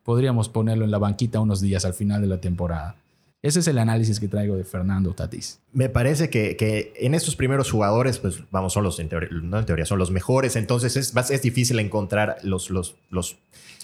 podríamos 0.03 0.49
ponerlo 0.49 0.85
en 0.85 0.91
la 0.91 0.99
banquita 0.99 1.41
unos 1.41 1.61
días 1.61 1.85
al 1.85 1.95
final 1.95 2.21
de 2.21 2.27
la 2.27 2.41
temporada. 2.41 2.97
Ese 3.45 3.61
es 3.61 3.69
el 3.69 3.77
análisis 3.77 4.21
que 4.21 4.27
traigo 4.27 4.57
de 4.57 4.65
Fernando 4.65 5.13
Tatis. 5.13 5.61
Me 5.75 5.91
parece 5.91 6.31
que, 6.31 6.95
en 6.97 7.13
estos 7.13 7.37
primeros 7.37 7.71
jugadores, 7.71 8.19
pues 8.19 8.39
vamos, 8.51 8.73
son 8.73 8.85
los, 8.85 8.99
en 9.01 9.11
teoría, 9.11 9.29
no 9.31 9.59
en 9.59 9.67
teoría, 9.67 9.85
son 9.85 9.99
los 9.99 10.11
mejores, 10.11 10.57
entonces 10.57 10.97
es, 10.97 11.15
es 11.15 11.43
difícil 11.43 11.79
encontrar 11.79 12.39
los, 12.43 12.71
los, 12.71 12.97
los, 13.11 13.37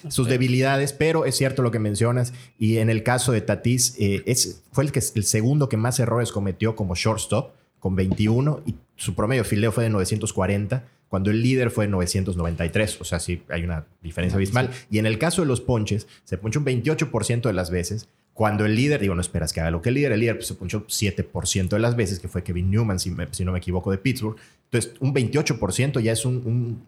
sus 0.08 0.28
debilidades, 0.28 0.94
pero 0.94 1.26
es 1.26 1.36
cierto 1.36 1.60
lo 1.60 1.70
que 1.70 1.78
mencionas. 1.78 2.32
Y 2.58 2.78
en 2.78 2.88
el 2.88 3.02
caso 3.02 3.32
de 3.32 3.42
Tatis, 3.42 3.96
eh, 3.98 4.22
es, 4.24 4.62
fue 4.72 4.84
el, 4.84 4.92
que, 4.92 5.02
el 5.14 5.24
segundo 5.24 5.68
que 5.68 5.76
más 5.76 6.00
errores 6.00 6.32
cometió 6.32 6.74
como 6.74 6.94
shortstop, 6.94 7.50
con 7.80 7.94
21, 7.94 8.62
y 8.64 8.76
su 8.96 9.14
promedio 9.14 9.44
fildeo 9.44 9.72
fue 9.72 9.84
de 9.84 9.90
940 9.90 10.84
cuando 11.10 11.30
el 11.30 11.42
líder 11.42 11.70
fue 11.70 11.86
993. 11.86 12.98
O 13.02 13.04
sea, 13.04 13.20
sí 13.20 13.42
hay 13.50 13.64
una 13.64 13.84
diferencia 14.00 14.36
abismal. 14.36 14.70
Y 14.90 15.00
en 15.00 15.04
el 15.04 15.18
caso 15.18 15.42
de 15.42 15.48
los 15.48 15.60
ponches, 15.60 16.06
se 16.24 16.38
ponchó 16.38 16.60
un 16.60 16.64
28% 16.64 17.42
de 17.42 17.52
las 17.52 17.70
veces 17.70 18.08
cuando 18.40 18.64
el 18.64 18.74
líder, 18.74 19.02
digo, 19.02 19.14
no 19.14 19.20
esperas 19.20 19.52
que 19.52 19.60
haga 19.60 19.70
lo 19.70 19.82
que 19.82 19.90
el 19.90 19.96
líder, 19.96 20.12
el 20.12 20.20
líder 20.20 20.36
pues, 20.36 20.46
se 20.46 20.54
punchó 20.54 20.86
7% 20.86 21.68
de 21.68 21.78
las 21.78 21.94
veces, 21.94 22.20
que 22.20 22.26
fue 22.26 22.42
Kevin 22.42 22.70
Newman, 22.70 22.98
si, 22.98 23.10
no 23.10 23.52
me 23.52 23.58
equivoco, 23.58 23.90
de 23.90 23.98
Pittsburgh. 23.98 24.34
Entonces, 24.70 24.94
un 24.98 25.12
28% 25.12 26.00
ya 26.00 26.12
es 26.12 26.24
un, 26.24 26.82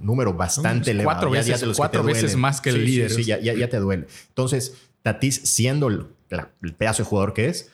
número 0.00 0.32
bastante 0.34 0.92
elevado. 0.92 1.16
Cuatro, 1.16 1.30
veces, 1.32 1.64
cuatro 1.76 2.04
veces 2.04 2.36
más 2.36 2.60
que 2.60 2.70
el 2.70 2.84
líder. 2.84 3.10
Sí, 3.10 3.24
ya, 3.24 3.40
ya, 3.40 3.68
te 3.68 3.78
duele. 3.78 4.06
Entonces, 4.28 4.76
Tatis, 5.02 5.40
siendo 5.42 5.88
el, 5.88 6.06
pedazo 6.78 7.02
de 7.02 7.08
jugador 7.08 7.34
que 7.34 7.48
es, 7.48 7.72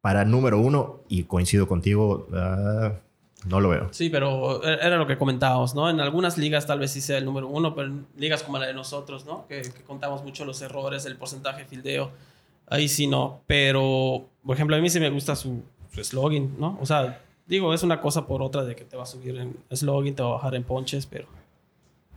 para 0.00 0.24
número 0.24 0.58
uno, 0.58 1.02
y 1.06 1.24
coincido 1.24 1.68
contigo, 1.68 2.28
ah, 2.32 2.94
no 3.44 3.60
lo 3.60 3.68
veo. 3.68 3.88
Sí, 3.90 4.08
pero 4.08 4.64
era 4.64 4.96
lo 4.96 5.06
que 5.06 5.18
comentábamos, 5.18 5.74
¿no? 5.74 5.90
En 5.90 6.00
algunas 6.00 6.38
ligas 6.38 6.66
tal 6.66 6.78
vez 6.78 6.92
sí 6.92 7.02
sea 7.02 7.18
el 7.18 7.26
número 7.26 7.46
uno, 7.46 7.74
pero 7.74 7.88
en 7.88 8.06
ligas 8.16 8.42
como 8.42 8.56
la 8.56 8.66
de 8.66 8.72
nosotros, 8.72 9.26
¿no? 9.26 9.46
Que, 9.48 9.60
que 9.60 9.82
contamos 9.82 10.24
mucho 10.24 10.46
los 10.46 10.62
errores, 10.62 11.04
el 11.04 11.16
porcentaje 11.16 11.64
de 11.64 11.66
fildeo 11.66 12.10
Ahí 12.66 12.88
sí 12.88 13.06
no. 13.06 13.42
Pero, 13.46 14.28
por 14.44 14.56
ejemplo, 14.56 14.76
a 14.76 14.80
mí 14.80 14.88
sí 14.90 15.00
me 15.00 15.10
gusta 15.10 15.36
su, 15.36 15.62
slogan, 16.02 16.54
¿no? 16.58 16.78
O 16.80 16.86
sea, 16.86 17.22
digo, 17.46 17.72
es 17.72 17.82
una 17.82 18.00
cosa 18.00 18.26
por 18.26 18.42
otra 18.42 18.64
de 18.64 18.74
que 18.74 18.84
te 18.84 18.96
va 18.96 19.04
a 19.04 19.06
subir 19.06 19.36
en 19.36 19.56
slogan, 19.72 20.14
te 20.14 20.22
va 20.22 20.30
a 20.30 20.32
bajar 20.32 20.54
en 20.54 20.64
ponches, 20.64 21.06
pero. 21.06 21.26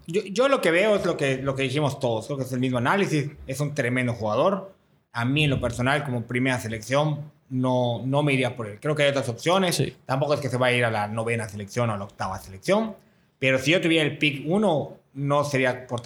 Yo, 0.07 0.21
yo, 0.23 0.47
lo 0.47 0.61
que 0.61 0.71
veo 0.71 0.95
es 0.95 1.05
lo 1.05 1.17
que, 1.17 1.37
lo 1.37 1.55
que 1.55 1.63
dijimos 1.63 1.99
todos. 1.99 2.25
Creo 2.27 2.37
que 2.37 2.45
es 2.45 2.51
el 2.53 2.61
mismo 2.61 2.77
análisis. 2.77 3.29
Es 3.45 3.59
un 3.59 3.75
tremendo 3.75 4.13
jugador. 4.13 4.73
A 5.11 5.25
mí, 5.25 5.43
en 5.43 5.49
lo 5.49 5.59
personal, 5.59 6.05
como 6.05 6.23
primera 6.23 6.59
selección, 6.59 7.29
no, 7.49 8.01
no 8.05 8.23
me 8.23 8.33
iría 8.33 8.55
por 8.55 8.67
él. 8.67 8.79
Creo 8.79 8.95
que 8.95 9.03
hay 9.03 9.09
otras 9.09 9.27
opciones. 9.29 9.83
Tampoco 10.05 10.33
es 10.33 10.39
que 10.39 10.49
se 10.49 10.57
va 10.57 10.67
a 10.67 10.71
ir 10.71 10.85
a 10.85 10.91
la 10.91 11.07
novena 11.07 11.47
selección 11.49 11.89
o 11.89 11.93
a 11.93 11.97
la 11.97 12.05
octava 12.05 12.39
selección. 12.39 12.95
Pero 13.39 13.59
si 13.59 13.71
yo 13.71 13.81
tuviera 13.81 14.05
el 14.05 14.17
pick 14.17 14.43
uno, 14.47 14.97
no 15.13 15.43
sería 15.43 15.87
por 15.87 16.01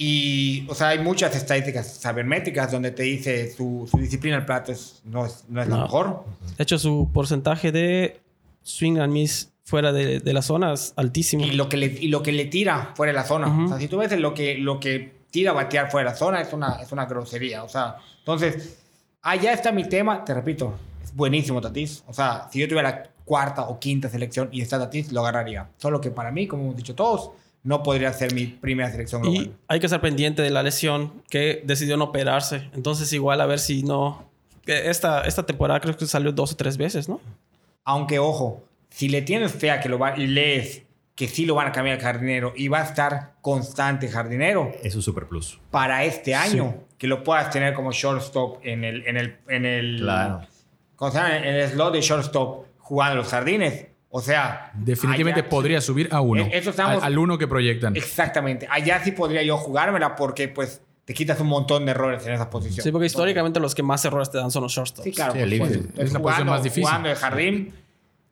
y, 0.00 0.64
o 0.68 0.76
sea, 0.76 0.90
hay 0.90 1.00
muchas 1.00 1.34
estadísticas 1.34 1.92
sabermétricas 1.94 2.70
donde 2.70 2.92
te 2.92 3.02
dice 3.02 3.50
su, 3.50 3.88
su 3.90 3.98
disciplina 3.98 4.36
al 4.36 4.46
plato 4.46 4.70
es, 4.70 5.02
no 5.04 5.26
es, 5.26 5.44
no 5.48 5.60
es 5.60 5.66
la 5.66 5.76
mejor. 5.78 6.24
De 6.56 6.62
hecho, 6.62 6.78
su 6.78 7.10
porcentaje 7.12 7.72
de 7.72 8.20
swing 8.62 8.98
and 8.98 9.12
miss 9.12 9.50
fuera 9.64 9.92
de, 9.92 10.20
de 10.20 10.32
la 10.32 10.42
zona 10.42 10.72
es 10.72 10.92
altísimo. 10.94 11.44
Y 11.44 11.50
lo 11.50 11.68
que 11.68 11.76
le, 11.78 11.86
y 11.86 12.06
lo 12.06 12.22
que 12.22 12.30
le 12.30 12.44
tira 12.44 12.92
fuera 12.94 13.12
de 13.12 13.18
la 13.18 13.24
zona. 13.24 13.64
O 13.64 13.68
sea, 13.68 13.78
si 13.78 13.88
tú 13.88 13.98
ves 13.98 14.16
lo 14.20 14.34
que, 14.34 14.56
lo 14.56 14.78
que 14.78 15.18
tira 15.32 15.50
a 15.50 15.54
batear 15.54 15.90
fuera 15.90 16.08
de 16.08 16.14
la 16.14 16.16
zona, 16.16 16.40
es 16.42 16.52
una, 16.52 16.76
es 16.80 16.92
una 16.92 17.06
grosería. 17.06 17.64
O 17.64 17.68
sea, 17.68 17.96
entonces, 18.20 18.78
allá 19.20 19.52
está 19.52 19.72
mi 19.72 19.88
tema. 19.88 20.24
Te 20.24 20.32
repito, 20.32 20.78
es 21.02 21.12
buenísimo 21.12 21.60
Tatis. 21.60 22.04
O 22.06 22.12
sea, 22.12 22.48
si 22.52 22.60
yo 22.60 22.68
tuviera 22.68 22.88
la 22.88 23.10
cuarta 23.24 23.62
o 23.62 23.80
quinta 23.80 24.08
selección 24.08 24.48
y 24.52 24.60
está 24.60 24.78
Tatis, 24.78 25.10
lo 25.10 25.22
agarraría. 25.22 25.70
Solo 25.76 26.00
que 26.00 26.12
para 26.12 26.30
mí, 26.30 26.46
como 26.46 26.62
hemos 26.62 26.76
dicho 26.76 26.94
todos, 26.94 27.32
no 27.62 27.82
podría 27.82 28.12
ser 28.12 28.32
mi 28.34 28.46
primera 28.46 28.90
selección 28.90 29.22
global. 29.22 29.42
Y 29.42 29.52
hay 29.66 29.80
que 29.80 29.86
estar 29.86 30.00
pendiente 30.00 30.42
de 30.42 30.50
la 30.50 30.62
lesión 30.62 31.22
que 31.28 31.62
decidió 31.64 31.96
no 31.96 32.04
operarse. 32.04 32.68
Entonces, 32.74 33.12
igual 33.12 33.40
a 33.40 33.46
ver 33.46 33.58
si 33.58 33.82
no. 33.82 34.28
Esta, 34.66 35.22
esta 35.22 35.46
temporada 35.46 35.80
creo 35.80 35.96
que 35.96 36.06
salió 36.06 36.32
dos 36.32 36.52
o 36.52 36.56
tres 36.56 36.76
veces, 36.76 37.08
¿no? 37.08 37.20
Aunque, 37.84 38.18
ojo, 38.18 38.64
si 38.90 39.08
le 39.08 39.22
tienes 39.22 39.52
fea 39.52 39.80
que 39.80 39.88
lo 39.88 39.98
va, 39.98 40.16
lees 40.16 40.82
que 41.14 41.26
sí 41.26 41.46
lo 41.46 41.54
van 41.56 41.66
a 41.66 41.72
cambiar 41.72 41.96
al 41.96 42.02
jardinero 42.02 42.52
y 42.54 42.68
va 42.68 42.80
a 42.80 42.84
estar 42.84 43.34
constante 43.40 44.08
jardinero. 44.08 44.72
Es 44.82 44.94
un 44.94 45.02
super 45.02 45.26
plus. 45.26 45.58
Para 45.70 46.04
este 46.04 46.34
año, 46.34 46.84
que 46.96 47.06
lo 47.06 47.24
puedas 47.24 47.50
tener 47.50 47.74
como 47.74 47.92
shortstop 47.92 48.60
en 48.62 48.84
el. 48.84 49.06
En 49.06 49.16
el, 49.16 49.38
en 49.48 49.66
el 49.66 49.98
claro. 50.00 50.42
En 51.00 51.54
el 51.54 51.68
slot 51.70 51.92
de 51.94 52.00
shortstop 52.00 52.66
jugando 52.78 53.16
los 53.16 53.28
jardines 53.28 53.86
o 54.10 54.20
sea. 54.20 54.72
Definitivamente 54.74 55.42
podría 55.42 55.80
subir 55.80 56.08
a 56.10 56.20
uno. 56.20 56.46
Eh, 56.50 56.62
al, 56.78 57.18
uno 57.18 57.38
que 57.38 57.46
proyectan. 57.46 57.96
Exactamente. 57.96 58.66
Allá 58.70 59.02
sí 59.02 59.12
podría 59.12 59.42
yo 59.42 59.56
jugármela 59.56 60.16
porque, 60.16 60.48
pues, 60.48 60.80
te 61.04 61.14
quitas 61.14 61.40
un 61.40 61.48
montón 61.48 61.84
de 61.86 61.92
errores 61.92 62.26
en 62.26 62.34
esa 62.34 62.50
posición. 62.50 62.84
Sí, 62.84 62.92
porque 62.92 63.06
históricamente 63.06 63.60
los 63.60 63.74
que 63.74 63.82
más 63.82 64.04
errores 64.04 64.30
te 64.30 64.38
dan 64.38 64.50
son 64.50 64.62
los 64.62 64.72
shortstops. 64.72 65.04
Sí, 65.04 65.12
claro. 65.12 65.34
es 65.34 66.12
la 66.12 66.20
posición 66.20 66.48
más 66.48 66.62
difícil. 66.62 66.84
Jugando 66.84 67.10
el 67.10 67.16
jardín, 67.16 67.74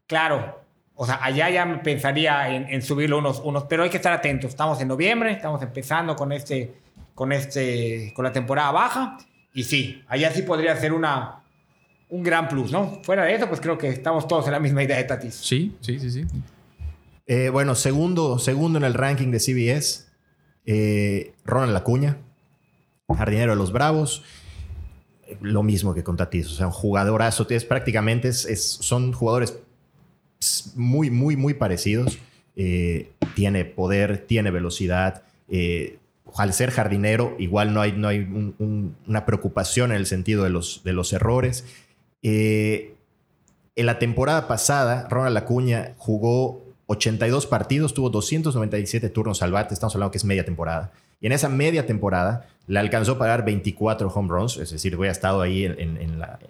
claro. 0.06 0.60
O 0.94 1.04
sea, 1.04 1.18
allá 1.22 1.50
ya 1.50 1.66
me 1.66 1.78
pensaría 1.78 2.54
en, 2.54 2.68
en 2.68 2.82
subirlo 2.82 3.18
unos, 3.18 3.40
unos. 3.44 3.64
Pero 3.64 3.82
hay 3.82 3.90
que 3.90 3.98
estar 3.98 4.12
atentos. 4.12 4.50
Estamos 4.50 4.80
en 4.80 4.88
noviembre, 4.88 5.32
estamos 5.32 5.62
empezando 5.62 6.16
con 6.16 6.32
este. 6.32 6.74
Con 7.14 7.32
este. 7.32 8.12
con 8.14 8.24
la 8.24 8.32
temporada 8.32 8.70
baja. 8.72 9.18
Y 9.52 9.64
sí, 9.64 10.02
allá 10.08 10.30
sí 10.30 10.42
podría 10.42 10.76
ser 10.76 10.92
una 10.92 11.42
un 12.08 12.22
gran 12.22 12.48
plus, 12.48 12.70
¿no? 12.70 13.00
Fuera 13.02 13.24
de 13.24 13.34
eso, 13.34 13.48
pues 13.48 13.60
creo 13.60 13.78
que 13.78 13.88
estamos 13.88 14.28
todos 14.28 14.46
en 14.46 14.52
la 14.52 14.60
misma 14.60 14.82
idea 14.82 14.96
de 14.96 15.04
Tatis. 15.04 15.34
Sí, 15.34 15.76
sí, 15.80 15.98
sí, 15.98 16.10
sí. 16.10 16.24
Eh, 17.26 17.48
bueno, 17.48 17.74
segundo, 17.74 18.38
segundo 18.38 18.78
en 18.78 18.84
el 18.84 18.94
ranking 18.94 19.30
de 19.30 19.40
CBS, 19.40 20.06
eh, 20.64 21.32
Ronald 21.44 21.72
Lacuña, 21.72 22.18
jardinero 23.08 23.52
de 23.52 23.56
los 23.56 23.72
Bravos. 23.72 24.22
Lo 25.40 25.64
mismo 25.64 25.92
que 25.92 26.04
con 26.04 26.16
Tatis, 26.16 26.46
o 26.46 26.54
sea, 26.54 26.66
un 26.68 26.72
jugadorazo. 26.72 27.46
Es 27.50 27.64
prácticamente, 27.64 28.28
es, 28.28 28.78
son 28.80 29.12
jugadores 29.12 29.58
muy, 30.76 31.10
muy, 31.10 31.36
muy 31.36 31.54
parecidos. 31.54 32.18
Eh, 32.54 33.10
tiene 33.34 33.64
poder, 33.64 34.18
tiene 34.26 34.52
velocidad. 34.52 35.24
al 36.36 36.52
ser 36.52 36.70
jardinero, 36.70 37.34
igual 37.40 37.74
no 37.74 37.80
hay, 37.80 37.92
no 37.92 38.06
hay 38.06 38.54
una 38.58 39.26
preocupación 39.26 39.90
en 39.90 39.96
el 39.96 40.06
sentido 40.06 40.44
de 40.44 40.50
los, 40.50 40.82
de 40.84 40.92
los 40.92 41.12
errores. 41.12 41.64
Eh, 42.28 42.96
en 43.76 43.86
la 43.86 44.00
temporada 44.00 44.48
pasada, 44.48 45.06
Ronald 45.08 45.36
Acuña 45.36 45.94
jugó 45.96 46.64
82 46.86 47.46
partidos, 47.46 47.94
tuvo 47.94 48.10
297 48.10 49.10
turnos 49.10 49.42
al 49.42 49.52
bate, 49.52 49.74
estamos 49.74 49.94
hablando 49.94 50.10
que 50.10 50.18
es 50.18 50.24
media 50.24 50.44
temporada. 50.44 50.90
Y 51.20 51.26
en 51.26 51.32
esa 51.32 51.48
media 51.48 51.86
temporada 51.86 52.48
le 52.66 52.80
alcanzó 52.80 53.16
para 53.16 53.30
dar 53.30 53.44
24 53.44 54.08
home 54.08 54.28
runs, 54.28 54.56
es 54.56 54.70
decir, 54.70 54.94
había 54.94 55.12
estado 55.12 55.40
ahí 55.40 55.66
en, 55.66 56.18
la, 56.18 56.40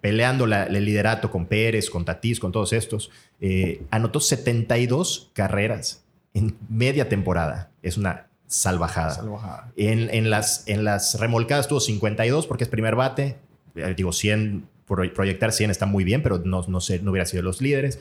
peleando 0.00 0.44
el 0.44 0.84
liderato 0.84 1.32
con 1.32 1.46
Pérez, 1.46 1.90
con 1.90 2.04
Tatís, 2.04 2.38
con 2.38 2.52
todos 2.52 2.72
estos. 2.72 3.10
Eh, 3.40 3.82
anotó 3.90 4.20
72 4.20 5.30
carreras 5.32 6.04
en 6.32 6.56
media 6.68 7.08
temporada. 7.08 7.70
Es 7.82 7.96
una 7.96 8.28
salvajada. 8.46 9.20
En, 9.76 10.30
las, 10.30 10.62
en 10.68 10.84
las 10.84 11.18
remolcadas 11.18 11.66
tuvo 11.66 11.80
52 11.80 12.46
porque 12.46 12.62
es 12.62 12.70
primer 12.70 12.94
bate. 12.94 13.36
Eh, 13.74 13.94
digo, 13.96 14.12
100 14.12 14.70
proyectar 14.86 15.52
100 15.52 15.70
está 15.70 15.86
muy 15.86 16.04
bien, 16.04 16.22
pero 16.22 16.38
no, 16.44 16.64
no, 16.68 16.80
sé, 16.80 17.00
no 17.00 17.10
hubiera 17.10 17.26
sido 17.26 17.42
los 17.42 17.60
líderes. 17.60 17.98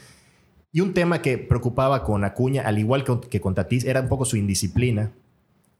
Y 0.73 0.79
un 0.79 0.93
tema 0.93 1.21
que 1.21 1.37
preocupaba 1.37 2.03
con 2.03 2.23
Acuña, 2.23 2.61
al 2.61 2.79
igual 2.79 3.03
que, 3.03 3.41
con 3.41 3.55
Tatís, 3.55 3.83
era 3.83 4.01
un 4.01 4.07
poco 4.07 4.23
su 4.23 4.37
indisciplina 4.37 5.11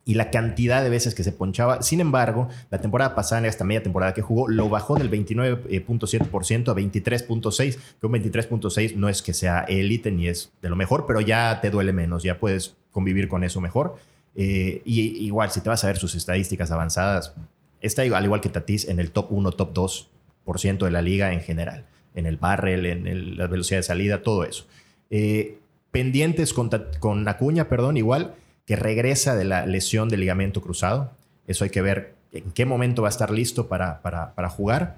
y 0.04 0.16
la 0.16 0.32
cantidad 0.32 0.84
de 0.84 0.90
veces 0.90 1.16
que 1.16 1.24
se 1.24 1.32
ponchaba. 1.32 1.82
Sin 1.82 2.02
embargo, 2.02 2.50
la 2.70 2.82
temporada 2.82 3.16
pasada, 3.16 3.48
esta 3.48 3.64
media 3.64 3.84
temporada 3.84 4.14
que 4.14 4.22
jugó, 4.22 4.50
lo 4.50 4.68
bajó 4.68 4.96
del 4.96 5.10
29.7% 5.10 6.70
a 6.70 6.76
23.6%, 6.76 7.78
que 8.02 8.06
un 8.06 8.14
23.6% 8.14 8.96
no 8.96 9.08
es 9.08 9.22
que 9.22 9.34
sea 9.34 9.62
élite 9.62 10.12
ni 10.12 10.28
es 10.28 10.52
de 10.62 10.70
lo 10.70 10.76
mejor, 10.76 11.06
pero 11.06 11.22
ya 11.22 11.60
te 11.62 11.70
duele 11.70 11.94
menos, 11.94 12.24
ya 12.24 12.38
puedes 12.38 12.76
convivir 12.92 13.30
con 13.30 13.46
eso 13.46 13.62
mejor. 13.62 13.96
Eh, 14.36 14.82
y 14.84 15.00
igual, 15.26 15.52
si 15.52 15.62
te 15.62 15.70
vas 15.70 15.84
a 15.86 15.88
ver 15.88 15.98
sus 15.98 16.16
estadísticas 16.16 16.72
avanzadas, 16.72 17.34
está 17.80 18.02
al 18.02 18.26
igual 18.26 18.42
que 18.42 18.50
Tatís 18.50 18.90
en 18.90 19.00
el 19.00 19.12
top 19.12 19.28
1, 19.32 19.52
top 19.54 19.74
2 19.74 20.11
de 20.46 20.92
la 20.92 21.02
liga 21.02 21.34
en 21.34 21.42
general, 21.42 21.86
en 22.16 22.26
el 22.26 22.38
barrel, 22.38 22.86
en 22.86 23.38
la 23.38 23.48
velocidad 23.48 23.80
de 23.80 23.84
salida, 23.84 24.22
todo 24.22 24.44
eso. 24.44 24.66
Eh, 25.10 25.58
pendientes 25.92 26.54
con, 26.54 26.70
con 27.00 27.28
Acuña, 27.28 27.68
perdón, 27.68 27.98
igual, 27.98 28.36
que 28.66 28.76
regresa 28.76 29.36
de 29.36 29.46
la 29.46 29.66
lesión 29.66 30.10
del 30.10 30.20
ligamento 30.20 30.62
cruzado. 30.62 31.12
Eso 31.48 31.64
hay 31.64 31.70
que 31.70 31.82
ver 31.82 32.16
en 32.32 32.52
qué 32.52 32.66
momento 32.66 33.02
va 33.02 33.10
a 33.10 33.12
estar 33.12 33.32
listo 33.32 33.68
para, 33.68 34.02
para, 34.02 34.34
para 34.34 34.50
jugar. 34.50 34.96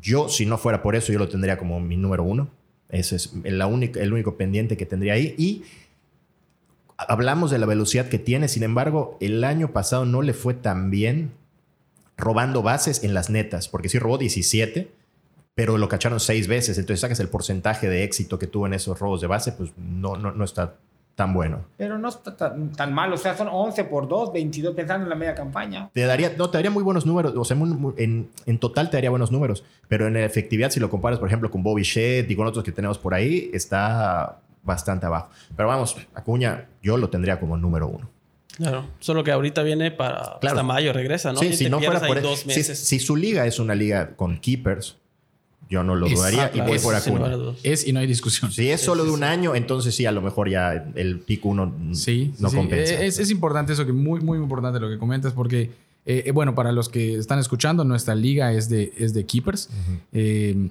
Yo, 0.00 0.28
si 0.28 0.46
no 0.46 0.56
fuera 0.56 0.82
por 0.82 0.96
eso, 0.96 1.12
yo 1.12 1.18
lo 1.18 1.28
tendría 1.28 1.58
como 1.58 1.80
mi 1.80 1.96
número 1.96 2.24
uno. 2.24 2.48
Ese 2.88 3.16
es 3.16 3.32
la 3.44 3.66
única, 3.66 4.00
el 4.00 4.12
único 4.12 4.36
pendiente 4.36 4.76
que 4.76 4.86
tendría 4.86 5.14
ahí. 5.14 5.34
Y 5.36 5.64
hablamos 6.96 7.50
de 7.50 7.58
la 7.58 7.66
velocidad 7.66 8.08
que 8.08 8.18
tiene, 8.18 8.48
sin 8.48 8.62
embargo, 8.62 9.16
el 9.20 9.44
año 9.44 9.72
pasado 9.72 10.04
no 10.04 10.22
le 10.22 10.32
fue 10.32 10.54
tan 10.54 10.90
bien 10.90 11.32
robando 12.20 12.62
bases 12.62 13.02
en 13.04 13.14
las 13.14 13.30
netas, 13.30 13.68
porque 13.68 13.88
sí 13.88 13.98
robó 13.98 14.18
17, 14.18 14.90
pero 15.54 15.78
lo 15.78 15.88
cacharon 15.88 16.20
seis 16.20 16.46
veces. 16.48 16.78
Entonces 16.78 17.00
sacas 17.00 17.20
el 17.20 17.28
porcentaje 17.28 17.88
de 17.88 18.04
éxito 18.04 18.38
que 18.38 18.46
tuvo 18.46 18.66
en 18.66 18.74
esos 18.74 18.98
robos 18.98 19.20
de 19.20 19.26
base, 19.26 19.52
pues 19.52 19.72
no, 19.76 20.16
no, 20.16 20.32
no 20.32 20.44
está 20.44 20.74
tan 21.16 21.34
bueno. 21.34 21.64
Pero 21.76 21.98
no 21.98 22.08
está 22.08 22.34
tan, 22.36 22.70
tan 22.72 22.94
mal. 22.94 23.12
O 23.12 23.16
sea, 23.18 23.36
son 23.36 23.48
11 23.50 23.84
por 23.84 24.08
2, 24.08 24.32
22 24.32 24.74
pensando 24.74 25.04
en 25.04 25.10
la 25.10 25.16
media 25.16 25.34
campaña. 25.34 25.90
Te 25.92 26.02
daría, 26.06 26.32
no, 26.38 26.48
te 26.48 26.56
daría 26.56 26.70
muy 26.70 26.82
buenos 26.82 27.04
números, 27.04 27.34
o 27.36 27.44
sea, 27.44 27.56
muy- 27.56 27.68
muy- 27.70 27.92
en, 27.98 28.30
en 28.46 28.58
total 28.58 28.88
te 28.88 28.96
daría 28.96 29.10
buenos 29.10 29.30
números, 29.30 29.62
pero 29.88 30.06
en 30.06 30.16
efectividad, 30.16 30.70
si 30.70 30.80
lo 30.80 30.88
comparas, 30.88 31.18
por 31.18 31.28
ejemplo, 31.28 31.50
con 31.50 31.62
Bobby 31.62 31.82
Shedd 31.82 32.30
y 32.30 32.36
con 32.36 32.46
otros 32.46 32.64
que 32.64 32.72
tenemos 32.72 32.96
por 32.98 33.12
ahí, 33.12 33.50
está 33.52 34.38
bastante 34.62 35.04
abajo. 35.06 35.28
Pero 35.56 35.68
vamos, 35.68 35.96
Acuña, 36.14 36.68
yo 36.82 36.96
lo 36.96 37.10
tendría 37.10 37.38
como 37.38 37.56
número 37.58 37.88
uno. 37.88 38.08
Claro. 38.56 38.86
Solo 39.00 39.24
que 39.24 39.32
ahorita 39.32 39.62
viene 39.62 39.90
para 39.90 40.38
Claro. 40.40 40.56
hasta 40.56 40.62
mayo, 40.62 40.92
regresa, 40.92 41.32
¿no? 41.32 41.40
Sí, 41.40 41.46
Y 41.46 41.52
si 41.56 41.70
no 41.70 41.80
fuera 41.80 42.00
por 42.00 42.18
eso- 42.18 42.28
dos 42.28 42.40
si, 42.40 42.48
meses. 42.48 42.78
si 42.78 42.98
su 42.98 43.16
liga 43.16 43.46
es 43.46 43.58
una 43.58 43.74
liga 43.74 44.16
con 44.16 44.38
keepers, 44.38 44.96
yo 45.70 45.84
no 45.84 45.94
lo 45.94 46.06
Es- 46.06 46.14
dudaría 46.14 46.46
Ah, 46.46 46.50
claro, 46.50 46.68
y 46.68 46.70
voy 46.72 46.78
por 46.80 46.94
sin 47.00 47.14
lugar 47.14 47.30
a 47.30 47.34
Acuña. 47.34 47.44
dudas. 47.46 47.60
Es 47.62 47.86
y 47.86 47.92
no 47.92 48.00
hay 48.00 48.06
discusión. 48.06 48.50
Si 48.52 48.68
es 48.70 48.80
solo 48.80 49.04
de 49.04 49.10
un 49.12 49.22
año, 49.22 49.54
entonces 49.54 49.94
sí, 49.94 50.04
a 50.04 50.12
lo 50.12 50.20
mejor 50.20 50.50
ya 50.50 50.72
el 50.96 51.20
pick 51.20 51.46
uno 51.46 51.72
Sí, 51.92 52.34
no 52.40 52.50
sí, 52.50 52.56
compensa. 52.56 52.94
Es, 53.02 53.18
es 53.18 53.30
importante 53.30 53.72
eso, 53.72 53.86
que 53.86 53.92
muy, 53.92 54.20
muy 54.20 54.36
importante 54.38 54.80
lo 54.80 54.88
que 54.90 54.98
comentas, 54.98 55.32
porque, 55.32 55.70
eh, 56.06 56.24
eh, 56.26 56.30
bueno, 56.32 56.54
para 56.56 56.72
los 56.72 56.88
que 56.88 57.14
están 57.14 57.38
escuchando, 57.38 57.84
nuestra 57.84 58.14
liga 58.16 58.52
es 58.52 58.68
de, 58.68 58.92
es 58.98 59.14
de 59.14 59.24
keepers. 59.26 59.70
Eh, 60.12 60.70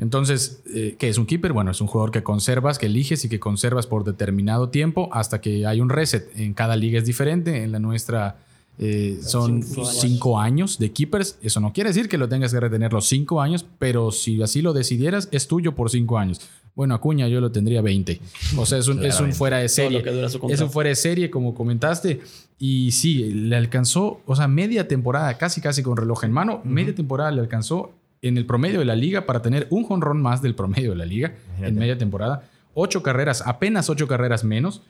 entonces, 0.00 0.62
eh, 0.74 0.96
¿qué 0.98 1.10
es 1.10 1.18
un 1.18 1.26
keeper? 1.26 1.52
Bueno, 1.52 1.70
es 1.70 1.80
un 1.82 1.86
jugador 1.86 2.10
que 2.10 2.22
conservas, 2.22 2.78
que 2.78 2.86
eliges 2.86 3.22
y 3.26 3.28
que 3.28 3.38
conservas 3.38 3.86
por 3.86 4.02
determinado 4.02 4.70
tiempo 4.70 5.10
hasta 5.12 5.42
que 5.42 5.66
hay 5.66 5.82
un 5.82 5.90
reset. 5.90 6.26
En 6.36 6.54
cada 6.54 6.74
liga 6.74 6.98
es 6.98 7.04
diferente. 7.04 7.62
En 7.62 7.70
la 7.70 7.78
nuestra 7.80 8.38
eh, 8.78 9.18
son 9.22 9.62
Cinco 9.62 9.80
años. 9.82 10.00
cinco 10.00 10.38
años 10.40 10.78
de 10.78 10.90
keepers. 10.90 11.38
Eso 11.42 11.60
no 11.60 11.74
quiere 11.74 11.90
decir 11.90 12.08
que 12.08 12.16
lo 12.16 12.30
tengas 12.30 12.50
que 12.50 12.58
retener 12.60 12.94
los 12.94 13.06
cinco 13.08 13.42
años, 13.42 13.66
pero 13.78 14.10
si 14.10 14.42
así 14.42 14.62
lo 14.62 14.72
decidieras, 14.72 15.28
es 15.32 15.46
tuyo 15.46 15.74
por 15.74 15.90
cinco 15.90 16.16
años. 16.16 16.40
Bueno, 16.74 16.94
Acuña 16.94 17.28
yo 17.28 17.42
lo 17.42 17.52
tendría 17.52 17.82
20. 17.82 18.20
O 18.56 18.64
sea, 18.64 18.78
es 18.78 18.88
un, 18.88 18.98
es 18.98 19.04
un 19.04 19.08
Claramente. 19.08 19.36
fuera 19.36 19.58
de 19.58 19.68
serie. 19.68 20.02
Es 20.48 20.60
un 20.62 20.70
fuera 20.70 20.88
de 20.88 20.96
serie, 20.96 21.28
como 21.28 21.52
comentaste. 21.54 22.22
Y 22.58 22.92
sí, 22.92 23.24
le 23.34 23.56
alcanzó, 23.56 24.22
o 24.24 24.34
sea, 24.34 24.48
media 24.48 24.88
temporada, 24.88 25.36
casi 25.36 25.60
casi 25.60 25.82
con 25.82 25.98
reloj 25.98 26.24
en 26.24 26.32
mano, 26.32 26.62
media 26.64 26.94
temporada 26.94 27.30
le 27.32 27.40
alcanzó 27.42 27.92
en 28.22 28.36
el 28.36 28.46
promedio 28.46 28.80
de 28.80 28.84
la 28.84 28.96
liga 28.96 29.26
para 29.26 29.42
tener 29.42 29.66
un 29.70 29.84
jonrón 29.84 30.20
más 30.20 30.42
del 30.42 30.54
promedio 30.54 30.90
de 30.90 30.96
la 30.96 31.06
liga 31.06 31.34
Imagínate. 31.46 31.68
en 31.68 31.78
media 31.78 31.98
temporada. 31.98 32.48
Ocho 32.74 33.02
carreras, 33.02 33.42
apenas 33.46 33.88
ocho 33.90 34.06
carreras 34.06 34.44
menos. 34.44 34.82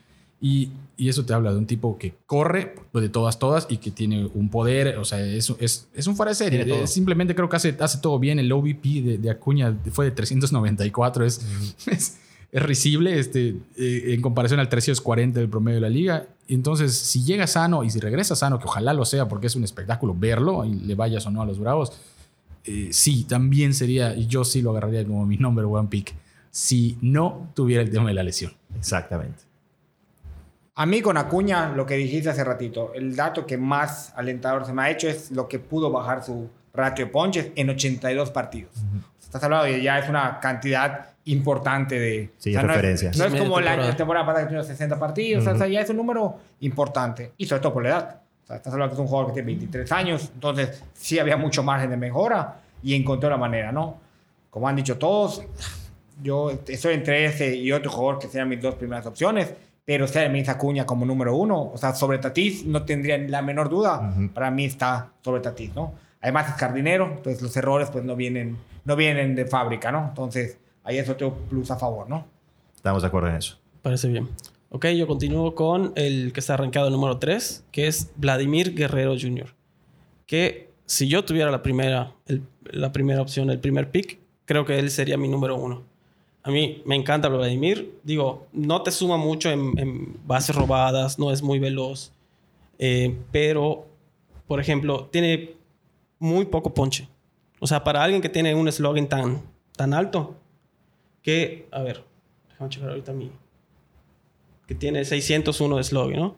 Y, 0.43 0.71
y 0.97 1.09
eso 1.09 1.23
te 1.23 1.33
habla 1.35 1.51
de 1.51 1.57
un 1.59 1.67
tipo 1.67 1.99
que 1.99 2.15
corre 2.25 2.73
de 2.93 3.09
todas, 3.09 3.37
todas 3.37 3.67
y 3.69 3.77
que 3.77 3.91
tiene 3.91 4.27
un 4.33 4.49
poder. 4.49 4.97
O 4.97 5.05
sea, 5.05 5.23
es, 5.23 5.53
es, 5.59 5.87
es 5.93 6.07
un 6.07 6.15
fuera 6.15 6.31
de 6.31 6.35
serie. 6.35 6.87
Simplemente 6.87 7.35
creo 7.35 7.47
que 7.47 7.57
hace, 7.57 7.77
hace 7.79 7.99
todo 7.99 8.17
bien. 8.17 8.39
El 8.39 8.51
OVP 8.51 9.01
de, 9.03 9.17
de 9.19 9.29
Acuña 9.29 9.77
fue 9.91 10.05
de 10.05 10.11
394. 10.11 11.25
Es, 11.25 11.45
es, 11.85 12.17
es 12.51 12.63
risible 12.63 13.19
este, 13.19 13.55
eh, 13.77 14.05
en 14.07 14.21
comparación 14.21 14.59
al 14.59 14.67
340 14.67 15.39
del 15.39 15.47
promedio 15.47 15.75
de 15.75 15.81
la 15.81 15.89
liga. 15.89 16.25
Entonces, 16.47 16.97
si 16.97 17.23
llega 17.23 17.45
sano 17.45 17.83
y 17.83 17.91
si 17.91 17.99
regresa 17.99 18.35
sano, 18.35 18.57
que 18.57 18.65
ojalá 18.65 18.93
lo 18.93 19.05
sea 19.05 19.27
porque 19.27 19.47
es 19.47 19.55
un 19.55 19.63
espectáculo 19.63 20.15
verlo 20.17 20.65
y 20.65 20.73
le 20.73 20.95
vayas 20.95 21.25
o 21.27 21.31
no 21.31 21.43
a 21.43 21.45
los 21.45 21.59
Bravos, 21.59 21.93
eh, 22.65 22.89
sí, 22.91 23.23
también 23.25 23.73
sería, 23.73 24.13
yo 24.15 24.43
sí 24.43 24.61
lo 24.61 24.71
agarraría 24.71 25.05
como 25.05 25.25
mi 25.25 25.37
number 25.37 25.65
one 25.65 25.87
pick, 25.89 26.13
si 26.49 26.97
no 27.01 27.49
tuviera 27.55 27.81
el 27.81 27.89
tema 27.91 28.07
de 28.09 28.13
la 28.13 28.23
lesión. 28.23 28.53
Exactamente. 28.77 29.43
A 30.75 30.85
mí 30.85 31.01
con 31.01 31.17
Acuña, 31.17 31.69
lo 31.75 31.85
que 31.85 31.95
dijiste 31.95 32.29
hace 32.29 32.43
ratito, 32.43 32.93
el 32.93 33.15
dato 33.15 33.45
que 33.45 33.57
más 33.57 34.13
alentador 34.15 34.65
se 34.65 34.73
me 34.73 34.81
ha 34.83 34.89
hecho 34.89 35.07
es 35.09 35.31
lo 35.31 35.47
que 35.47 35.59
pudo 35.59 35.91
bajar 35.91 36.23
su 36.23 36.49
ratio 36.73 37.05
de 37.05 37.11
ponches 37.11 37.51
en 37.55 37.69
82 37.69 38.31
partidos. 38.31 38.71
Estás 39.21 39.43
hablando 39.43 39.65
de 39.65 39.81
ya 39.81 39.99
es 39.99 40.09
una 40.09 40.39
cantidad 40.39 41.09
importante 41.25 41.99
de... 41.99 42.31
Sí, 42.37 42.53
no 42.53 42.61
es- 42.61 42.67
referencias. 42.67 43.17
No 43.17 43.25
es, 43.25 43.35
como 43.35 43.59
la 43.59 43.71
temporada. 43.71 43.95
temporada 43.97 44.25
pasada 44.25 44.47
que 44.47 44.53
tuvo 44.53 44.63
60 44.63 44.97
partidos, 44.99 45.45
o 45.45 45.57
sea, 45.57 45.67
ya 45.67 45.81
es 45.81 45.89
un 45.89 45.97
número 45.97 46.37
importante. 46.61 47.33
Y 47.37 47.45
sobre 47.45 47.61
todo 47.61 47.73
por 47.73 47.83
la 47.83 47.89
edad. 47.89 48.21
Sea, 48.51 48.57
estás 48.57 48.73
hablando 48.73 48.93
que 48.93 48.95
es 48.95 48.99
un 48.99 49.07
jugador 49.07 49.27
que 49.27 49.41
tiene 49.41 49.47
23 49.47 49.91
años, 49.93 50.29
entonces 50.33 50.83
sí 50.93 51.17
había 51.19 51.37
mucho 51.37 51.63
margen 51.63 51.89
de 51.89 51.95
mejora 51.95 52.59
y 52.83 52.95
encontró 52.95 53.29
la 53.29 53.37
manera, 53.37 53.71
¿no? 53.71 53.97
Como 54.49 54.67
han 54.67 54.75
dicho 54.75 54.97
todos, 54.97 55.41
yo 56.21 56.51
estoy 56.67 56.95
entre 56.95 57.23
ese 57.23 57.55
y 57.55 57.71
otro 57.71 57.89
jugador 57.89 58.19
que 58.19 58.27
serían 58.27 58.49
mis 58.49 58.61
dos 58.61 58.75
primeras 58.75 59.05
opciones, 59.05 59.53
pero 59.85 60.05
sea 60.05 60.27
mi 60.27 60.41
Acuña 60.45 60.85
como 60.85 61.05
número 61.05 61.33
uno. 61.33 61.71
O 61.73 61.77
sea, 61.77 61.95
sobre 61.95 62.17
Tatis 62.17 62.65
no 62.65 62.83
tendría 62.83 63.17
la 63.17 63.41
menor 63.41 63.69
duda. 63.69 64.11
Ujú. 64.11 64.33
Para 64.33 64.51
mí 64.51 64.65
está 64.65 65.11
sobre 65.21 65.39
Tatis, 65.39 65.73
¿no? 65.73 65.93
Además 66.19 66.49
es 66.49 66.55
jardinero, 66.55 67.05
entonces 67.05 67.41
los 67.41 67.55
errores 67.55 67.89
pues 67.89 68.03
no 68.03 68.17
vienen, 68.17 68.57
no 68.83 68.97
vienen 68.97 69.33
de 69.33 69.45
fábrica, 69.45 69.93
¿no? 69.93 70.09
Entonces 70.09 70.57
ahí 70.83 70.97
es 70.97 71.07
otro 71.07 71.33
plus 71.49 71.71
a 71.71 71.77
favor, 71.77 72.09
¿no? 72.09 72.27
Estamos 72.75 73.01
de 73.01 73.07
acuerdo 73.07 73.29
en 73.29 73.35
eso. 73.35 73.57
Parece 73.81 74.09
bien. 74.09 74.27
Ok, 74.73 74.85
yo 74.87 75.05
continúo 75.05 75.53
con 75.53 75.91
el 75.95 76.31
que 76.33 76.39
está 76.39 76.53
arrancado 76.53 76.87
el 76.87 76.93
número 76.93 77.17
3, 77.17 77.65
que 77.71 77.87
es 77.87 78.09
Vladimir 78.15 78.73
Guerrero 78.73 79.15
Jr. 79.19 79.53
Que 80.25 80.69
si 80.85 81.07
yo 81.09 81.25
tuviera 81.25 81.51
la 81.51 81.61
primera, 81.61 82.13
el- 82.27 82.43
la 82.71 82.91
primera 82.93 83.21
opción, 83.21 83.49
el 83.49 83.59
primer 83.59 83.91
pick, 83.91 84.19
creo 84.45 84.65
que 84.65 84.79
él 84.79 84.89
sería 84.89 85.17
mi 85.17 85.27
número 85.27 85.57
uno. 85.57 85.83
A 86.43 86.51
mí 86.51 86.81
me 86.85 86.95
encanta 86.95 87.27
Vladimir. 87.27 87.99
Digo, 88.03 88.47
no 88.53 88.81
te 88.81 88.91
suma 88.91 89.17
mucho 89.17 89.51
en, 89.51 89.77
en 89.77 90.17
bases 90.25 90.55
robadas, 90.55 91.19
no 91.19 91.31
es 91.31 91.41
muy 91.41 91.59
veloz. 91.59 92.11
eh, 92.79 93.15
pero, 93.31 93.85
por 94.47 94.59
ejemplo, 94.59 95.05
tiene 95.11 95.51
muy 96.17 96.45
poco 96.45 96.73
ponche. 96.73 97.07
O 97.59 97.67
sea, 97.67 97.83
para 97.83 98.03
alguien 98.03 98.21
que 98.23 98.29
tiene 98.29 98.55
un 98.55 98.71
slogan 98.71 99.07
tan, 99.07 99.41
tan 99.75 99.93
alto, 99.93 100.35
que, 101.21 101.67
a 101.71 101.83
ver, 101.83 102.03
déjame 102.49 102.69
checar 102.71 102.89
ahorita 102.89 103.13
mi, 103.13 103.29
que 104.71 104.75
tiene 104.75 105.03
601 105.03 105.75
de 105.75 105.83
slog, 105.83 106.11
¿no? 106.11 106.37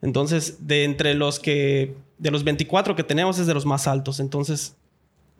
Entonces, 0.00 0.66
de 0.66 0.84
entre 0.84 1.12
los 1.12 1.38
que, 1.38 1.94
de 2.16 2.30
los 2.30 2.42
24 2.42 2.96
que 2.96 3.04
tenemos 3.04 3.38
es 3.38 3.46
de 3.46 3.52
los 3.52 3.66
más 3.66 3.86
altos. 3.86 4.20
Entonces, 4.20 4.74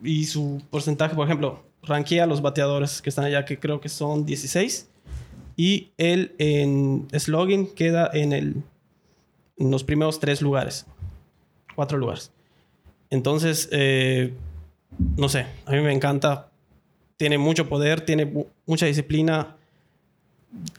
y 0.03 0.27
su 0.27 0.61
porcentaje, 0.69 1.15
por 1.15 1.25
ejemplo, 1.27 1.63
ranquea 1.83 2.25
a 2.25 2.27
los 2.27 2.43
bateadores 2.43 3.01
que 3.01 3.09
están 3.09 3.25
allá, 3.25 3.47
que 3.47 3.59
creo 3.59 3.81
que 3.81 3.89
son 3.89 4.27
16. 4.27 4.91
Y 5.57 5.93
él 5.97 6.35
en 6.37 7.07
slogan 7.19 7.65
queda 7.67 8.11
en, 8.13 8.35
el, 8.35 8.57
en 9.57 9.71
los 9.71 9.83
primeros 9.83 10.21
tres 10.21 10.43
lugares, 10.43 10.85
cuatro 11.75 11.97
lugares. 11.97 12.31
Entonces, 13.09 13.71
eh, 13.73 14.35
no 15.17 15.31
sé, 15.31 15.47
a 15.65 15.73
mí 15.73 15.81
me 15.81 15.95
encanta. 15.95 16.51
Tiene 17.17 17.39
mucho 17.39 17.71
poder, 17.71 18.03
tiene 18.03 18.27
mu- 18.27 18.47
mucha 18.67 18.85
disciplina 18.85 19.57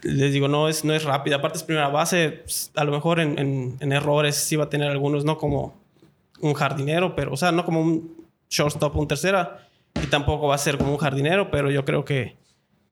les 0.04 0.34
digo, 0.34 0.48
no 0.48 0.70
es, 0.70 0.84
no 0.86 0.94
es 0.94 1.04
rápida. 1.04 1.38
Aparte 1.38 1.58
es 1.58 1.64
primera 1.64 1.88
base, 1.90 2.42
pues, 2.44 2.72
a 2.76 2.84
lo 2.84 2.92
mejor 2.92 3.20
en, 3.20 3.38
en- 3.40 3.78
en 3.80 3.92
errores 3.92 4.36
sí 4.36 4.56
va 4.56 4.66
a 4.66 4.70
tener 4.70 4.90
algunos, 4.90 5.26
no 5.26 5.38
como 5.38 5.76
un 6.42 6.54
jardinero, 6.54 7.16
pero, 7.16 7.34
o 7.34 7.38
sea, 7.38 7.52
no 7.52 7.66
como 7.66 7.82
un 7.82 8.16
shortstop, 8.50 8.96
un 8.96 9.08
tercera, 9.08 9.68
y 10.02 10.08
tampoco 10.08 10.48
va 10.48 10.56
a 10.56 10.60
ser 10.60 10.78
como 10.78 10.92
un 10.92 10.98
jardinero, 10.98 11.50
pero 11.52 11.72
yo 11.72 11.86
creo 11.86 12.06
que, 12.06 12.36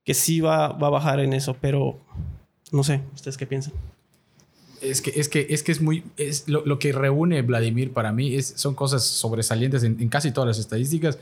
que 0.04 0.14
sí 0.14 0.40
va, 0.42 0.70
va 0.70 0.88
a 0.88 0.92
bajar 0.92 1.20
en 1.20 1.34
eso, 1.34 1.56
pero 1.60 2.00
no 2.72 2.84
sé, 2.84 3.02
¿ustedes 3.14 3.38
qué 3.38 3.46
piensan? 3.46 3.74
Es 4.82 5.02
que 5.02 5.12
es, 5.16 5.30
que, 5.30 5.48
es, 5.50 5.64
que 5.64 5.72
es 5.72 5.80
muy. 5.82 6.04
Es 6.18 6.50
lo, 6.50 6.66
lo 6.66 6.78
que 6.78 6.92
reúne 6.92 7.42
Vladimir 7.42 7.94
para 7.94 8.12
mí 8.12 8.36
es, 8.36 8.48
son 8.58 8.76
cosas 8.76 9.04
sobresalientes 9.06 9.84
en, 9.84 9.98
en 10.02 10.10
casi 10.10 10.32
todas 10.32 10.48
las 10.50 10.58
estadísticas. 10.60 11.20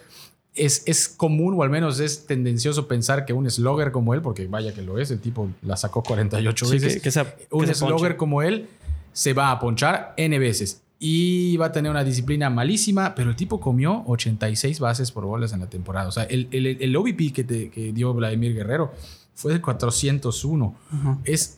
Es, 0.53 0.83
es 0.85 1.07
común, 1.07 1.53
o 1.57 1.63
al 1.63 1.69
menos 1.69 1.99
es 2.01 2.25
tendencioso 2.27 2.87
pensar 2.87 3.25
que 3.25 3.31
un 3.33 3.49
slogger 3.49 3.91
como 3.91 4.13
él, 4.13 4.21
porque 4.21 4.47
vaya 4.47 4.73
que 4.73 4.81
lo 4.81 4.97
es, 4.99 5.09
el 5.11 5.19
tipo 5.19 5.49
la 5.61 5.77
sacó 5.77 6.03
48 6.03 6.65
Sí, 6.65 6.71
veces. 6.73 6.93
que- 6.95 7.01
que 7.01 7.09
que 7.11 7.19
un 7.51 7.59
ponche. 7.61 7.73
slogger 7.75 8.17
como 8.17 8.41
él 8.41 8.67
se 9.13 9.33
va 9.33 9.51
a 9.51 9.59
ponchar 9.59 10.13
N 10.17 10.37
veces. 10.39 10.81
Y 10.99 11.57
va 11.57 11.67
a 11.67 11.71
tener 11.71 11.89
una 11.89 12.03
disciplina 12.03 12.49
malísima, 12.49 13.15
pero 13.15 13.29
el 13.31 13.35
tipo 13.35 13.59
comió 13.59 14.03
86 14.07 14.79
bases 14.79 15.11
por 15.11 15.25
bolas 15.25 15.51
en 15.53 15.61
la 15.61 15.67
temporada. 15.67 16.07
O 16.07 16.11
sea, 16.11 16.23
el, 16.25 16.47
el, 16.51 16.67
el 16.67 16.95
OBP 16.95 17.31
que, 17.33 17.43
te- 17.43 17.69
que 17.69 17.91
dio 17.93 18.13
Vladimir 18.13 18.53
Guerrero 18.53 18.91
fue 19.33 19.53
de 19.53 19.61
401. 19.61 20.75
Es, 21.23 21.57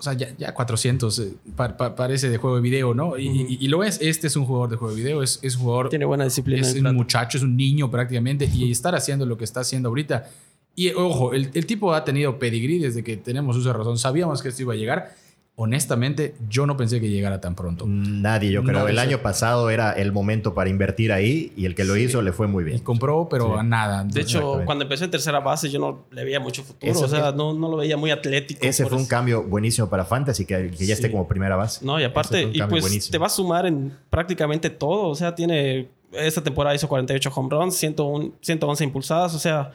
o 0.00 0.02
sea, 0.02 0.14
ya, 0.14 0.34
ya 0.36 0.52
400 0.54 1.18
eh, 1.18 1.32
pa- 1.54 1.76
pa- 1.76 1.94
parece 1.94 2.28
de 2.30 2.38
juego 2.38 2.56
de 2.56 2.62
video, 2.62 2.94
¿no? 2.94 3.18
Y, 3.18 3.28
y- 3.28 3.58
y 3.60 3.68
lo 3.68 3.84
es. 3.84 3.98
Este 4.00 4.26
es 4.28 4.34
un 4.36 4.46
jugador 4.46 4.70
de 4.70 4.76
juego 4.76 4.94
de 4.94 5.00
video, 5.02 5.22
es, 5.22 5.38
es 5.42 5.56
un 5.56 5.62
jugador 5.62 5.90
Tiene 5.90 6.06
buena 6.06 6.24
disciplina. 6.24 6.62
es 6.66 6.74
un 6.74 6.94
muchacho, 6.94 7.36
es 7.38 7.44
un 7.44 7.56
niño 7.56 7.90
prácticamente, 7.90 8.48
y 8.52 8.70
estar 8.72 8.94
haciendo 8.94 9.26
lo 9.26 9.36
que 9.36 9.44
está 9.44 9.60
haciendo 9.60 9.90
ahorita. 9.90 10.28
Y 10.74 10.90
ojo, 10.92 11.34
el, 11.34 11.50
el 11.52 11.66
tipo 11.66 11.92
ha 11.92 12.04
tenido 12.04 12.38
pedigrí 12.38 12.78
desde 12.78 13.04
que 13.04 13.16
tenemos 13.18 13.56
uso 13.56 13.68
de 13.68 13.74
razón. 13.74 13.98
Sabíamos 13.98 14.40
que 14.42 14.48
esto 14.48 14.62
iba 14.62 14.72
a 14.72 14.76
llegar. 14.76 15.14
Honestamente, 15.62 16.34
yo 16.48 16.64
no 16.66 16.74
pensé 16.78 17.02
que 17.02 17.10
llegara 17.10 17.38
tan 17.40 17.54
pronto. 17.54 17.84
Nadie, 17.86 18.50
yo 18.50 18.64
creo. 18.64 18.78
No, 18.80 18.88
el 18.88 18.98
año 18.98 19.18
pasado 19.18 19.68
era 19.68 19.92
el 19.92 20.10
momento 20.10 20.54
para 20.54 20.70
invertir 20.70 21.12
ahí 21.12 21.52
y 21.54 21.66
el 21.66 21.74
que 21.74 21.84
lo 21.84 21.98
hizo 21.98 22.22
le 22.22 22.32
fue 22.32 22.46
muy 22.46 22.62
Y 22.62 22.66
bien. 22.66 22.78
compró, 22.78 23.28
pero 23.28 23.52
Sí. 23.52 23.58
a 23.58 23.62
nada. 23.62 24.02
De 24.04 24.22
hecho, 24.22 24.62
cuando 24.64 24.84
empezó 24.84 25.04
en 25.04 25.10
tercera 25.10 25.40
base, 25.40 25.68
yo 25.68 25.78
no 25.78 26.06
le 26.12 26.24
veía 26.24 26.40
mucho 26.40 26.62
futuro. 26.62 26.98
O 26.98 27.08
sea, 27.08 27.32
no, 27.32 27.52
no 27.52 27.68
lo 27.70 27.76
veía 27.76 27.98
muy 27.98 28.10
atlético. 28.10 28.60
Ese 28.64 28.84
fue 28.86 28.96
un 28.96 29.02
eso. 29.02 29.10
cambio 29.10 29.42
buenísimo 29.42 29.90
para 29.90 30.06
Fantasy, 30.06 30.46
que, 30.46 30.70
que 30.70 30.86
ya 30.86 30.94
esté 30.94 31.08
Sí. 31.08 31.12
como 31.12 31.28
primera 31.28 31.56
base. 31.56 31.84
No, 31.84 32.00
y 32.00 32.04
aparte, 32.04 32.46
un 32.46 32.54
y 32.56 32.58
pues 32.62 32.80
buenísimo. 32.82 33.12
te 33.12 33.18
va 33.18 33.26
a 33.26 33.30
sumar 33.30 33.66
en 33.66 33.92
prácticamente 34.08 34.70
todo. 34.70 35.08
O 35.10 35.14
sea, 35.14 35.34
tiene. 35.34 35.88
Esta 36.12 36.42
temporada 36.42 36.74
hizo 36.74 36.88
48 36.88 37.30
home 37.34 37.48
runs, 37.50 37.76
101 37.76 38.32
111 38.40 38.82
impulsadas. 38.82 39.34
O 39.34 39.38
sea, 39.38 39.72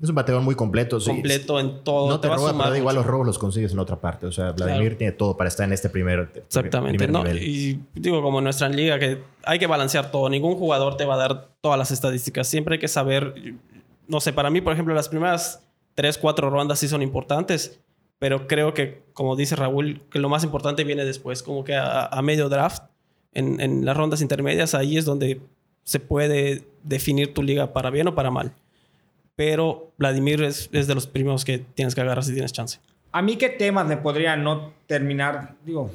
Es 0.00 0.08
un 0.08 0.14
bateador 0.14 0.42
muy 0.44 0.54
completo. 0.54 1.00
sí. 1.00 1.10
completo 1.10 1.58
en 1.58 1.82
todo. 1.82 2.08
No 2.08 2.20
te, 2.20 2.28
a 2.28 2.36
roba, 2.36 2.54
pero 2.64 2.76
igual 2.76 2.94
los 2.94 3.04
robos 3.04 3.26
los 3.26 3.38
consigues 3.38 3.72
en 3.72 3.80
otra 3.80 3.96
parte. 4.00 4.26
O 4.26 4.32
sea, 4.32 4.52
Vladimir 4.52 4.82
Claro. 4.90 4.96
tiene 4.98 5.12
todo 5.12 5.36
para 5.36 5.48
estar 5.48 5.66
en 5.66 5.72
este 5.72 5.88
primer, 5.88 6.30
Exactamente. 6.36 6.98
primer 6.98 7.10
¿no? 7.12 7.24
nivel. 7.24 7.42
Y 7.42 7.80
digo, 7.94 8.22
como 8.22 8.38
en 8.38 8.44
nuestra 8.44 8.68
liga, 8.68 8.98
que 9.00 9.18
hay 9.44 9.58
que 9.58 9.66
balancear 9.66 10.10
todo. 10.12 10.28
Ningún 10.30 10.54
jugador 10.54 10.96
te 10.96 11.04
va 11.04 11.14
a 11.14 11.18
dar 11.18 11.48
todas 11.60 11.78
las 11.78 11.90
estadísticas. 11.90 12.46
Siempre 12.46 12.74
hay 12.74 12.78
que 12.80 12.86
saber. 12.88 13.34
No 14.06 14.20
sé, 14.20 14.32
para 14.32 14.50
mí, 14.50 14.60
por 14.60 14.72
ejemplo, 14.72 14.94
las 14.94 15.08
primeras 15.08 15.64
3, 15.96 16.16
4 16.18 16.48
rondas 16.48 16.78
sí 16.78 16.86
son 16.86 17.02
importantes. 17.02 17.80
Pero 18.20 18.46
creo 18.46 18.74
que, 18.74 19.02
como 19.14 19.34
dice 19.36 19.56
Raúl, 19.56 20.00
que 20.10 20.18
lo 20.20 20.28
más 20.28 20.44
importante 20.44 20.84
viene 20.84 21.04
después, 21.04 21.42
como 21.42 21.64
que 21.64 21.74
a, 21.74 22.06
a 22.06 22.22
medio 22.22 22.48
draft, 22.48 22.84
en, 23.32 23.60
en 23.60 23.84
las 23.84 23.96
rondas 23.96 24.22
intermedias, 24.22 24.74
ahí 24.74 24.96
es 24.96 25.04
donde 25.04 25.40
se 25.84 26.00
puede 26.00 26.64
definir 26.82 27.32
tu 27.34 27.42
liga 27.42 27.72
para 27.72 27.90
bien 27.90 28.08
o 28.08 28.14
para 28.14 28.30
mal. 28.30 28.52
Pero 29.38 29.92
Vladimir 29.98 30.42
es, 30.42 30.68
es 30.72 30.88
de 30.88 30.96
los 30.96 31.06
primeros 31.06 31.44
que 31.44 31.58
tienes 31.58 31.94
que 31.94 32.00
agarrar 32.00 32.24
si 32.24 32.32
tienes 32.32 32.52
chance. 32.52 32.80
A 33.12 33.22
mí 33.22 33.36
qué 33.36 33.50
temas 33.50 33.86
me 33.86 33.96
podrían 33.96 34.42
no 34.42 34.72
terminar, 34.88 35.54
digo, 35.64 35.92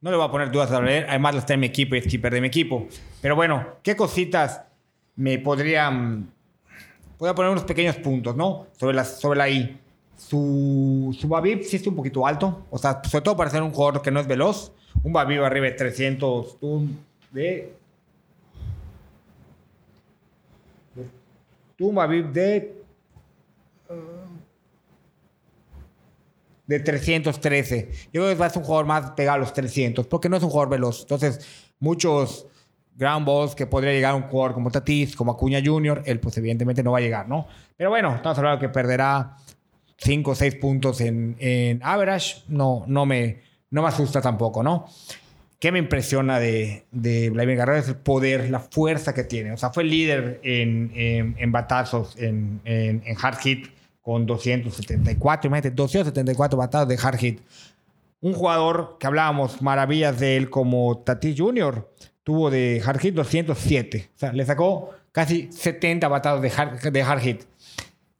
no 0.00 0.10
le 0.10 0.16
voy 0.16 0.26
a 0.26 0.30
poner 0.30 0.50
dudas 0.50 0.70
a 0.70 0.80
leer, 0.80 1.04
además 1.06 1.36
está 1.36 1.52
en 1.52 1.60
mi 1.60 1.66
equipo 1.66 1.96
y 1.96 1.98
es 1.98 2.06
keeper 2.06 2.32
de 2.32 2.40
mi 2.40 2.46
equipo. 2.46 2.88
Pero 3.20 3.36
bueno, 3.36 3.66
¿qué 3.82 3.94
cositas 3.94 4.62
me 5.16 5.38
podrían... 5.38 6.32
Voy 7.18 7.28
a 7.28 7.34
poner 7.34 7.52
unos 7.52 7.64
pequeños 7.64 7.96
puntos, 7.96 8.34
¿no? 8.34 8.68
Sobre 8.72 8.96
la, 8.96 9.04
sobre 9.04 9.36
la 9.36 9.50
I. 9.50 9.78
Su, 10.16 11.14
su 11.20 11.28
Babib 11.28 11.62
sí 11.62 11.76
está 11.76 11.90
un 11.90 11.96
poquito 11.96 12.26
alto, 12.26 12.64
o 12.70 12.78
sea, 12.78 13.02
sobre 13.04 13.22
todo 13.22 13.36
para 13.36 13.50
ser 13.50 13.62
un 13.62 13.70
jugador 13.70 14.00
que 14.00 14.10
no 14.10 14.18
es 14.18 14.26
veloz. 14.26 14.72
Un 15.02 15.12
Babib 15.12 15.44
arriba 15.44 15.66
de 15.66 15.72
300, 15.72 16.56
un 16.62 17.04
de... 17.32 17.74
Un 21.80 21.94
Babib 21.94 22.30
de 22.32 22.80
de 26.70 26.78
313. 26.78 27.90
Yo 28.12 28.22
creo 28.22 28.28
que 28.28 28.34
va 28.36 28.46
a 28.46 28.50
ser 28.50 28.60
un 28.60 28.64
jugador 28.64 28.86
más 28.86 29.10
pegado 29.10 29.34
a 29.34 29.38
los 29.38 29.52
300, 29.52 30.06
porque 30.06 30.28
no 30.28 30.36
es 30.36 30.42
un 30.44 30.50
jugador 30.50 30.68
veloz. 30.68 31.00
Entonces, 31.00 31.44
muchos 31.80 32.46
ground 32.94 33.26
balls 33.26 33.56
que 33.56 33.66
podría 33.66 33.92
llegar 33.92 34.12
a 34.12 34.14
un 34.14 34.22
jugador 34.22 34.54
como 34.54 34.70
Tatis, 34.70 35.16
como 35.16 35.32
Acuña 35.32 35.60
Jr., 35.64 36.02
él 36.06 36.20
pues 36.20 36.36
evidentemente 36.38 36.84
no 36.84 36.92
va 36.92 36.98
a 36.98 37.00
llegar, 37.00 37.28
¿no? 37.28 37.48
Pero 37.76 37.90
bueno, 37.90 38.14
estamos 38.14 38.38
hablando 38.38 38.60
que 38.60 38.68
perderá 38.68 39.36
5 39.96 40.30
o 40.30 40.34
6 40.36 40.54
puntos 40.56 41.00
en, 41.00 41.34
en 41.40 41.80
average. 41.82 42.44
No, 42.46 42.84
no, 42.86 43.04
me, 43.04 43.40
no 43.70 43.82
me 43.82 43.88
asusta 43.88 44.20
tampoco, 44.20 44.62
¿no? 44.62 44.86
¿Qué 45.60 45.70
me 45.72 45.78
impresiona 45.78 46.38
de, 46.40 46.84
de 46.90 47.30
Vladimir 47.30 47.58
Guerrero? 47.58 47.78
Es 47.78 47.88
el 47.88 47.96
poder, 47.96 48.50
la 48.50 48.60
fuerza 48.60 49.12
que 49.14 49.24
tiene. 49.24 49.52
O 49.52 49.56
sea, 49.58 49.70
fue 49.70 49.84
líder 49.84 50.40
en, 50.42 50.90
en, 50.94 51.36
en 51.38 51.52
batazos, 51.52 52.16
en, 52.18 52.60
en, 52.64 53.02
en 53.04 53.16
hard 53.22 53.36
hit, 53.38 53.66
con 54.00 54.24
274. 54.26 55.48
Imagínate, 55.48 55.70
274 55.70 56.58
batazos 56.58 56.88
de 56.88 56.98
hard 57.00 57.18
hit. 57.18 57.40
Un 58.22 58.32
jugador 58.32 58.96
que 58.98 59.06
hablábamos 59.06 59.60
maravillas 59.60 60.18
de 60.18 60.36
él 60.38 60.48
como 60.50 60.98
Tatis 61.04 61.38
Jr. 61.38 61.86
tuvo 62.24 62.50
de 62.50 62.82
hard 62.84 62.98
hit 62.98 63.14
207. 63.14 64.08
O 64.16 64.18
sea, 64.18 64.32
le 64.32 64.44
sacó 64.46 64.90
casi 65.12 65.52
70 65.52 66.08
batados 66.08 66.40
de 66.40 66.50
hard, 66.56 66.90
de 66.90 67.02
hard 67.02 67.20
hit. 67.20 67.42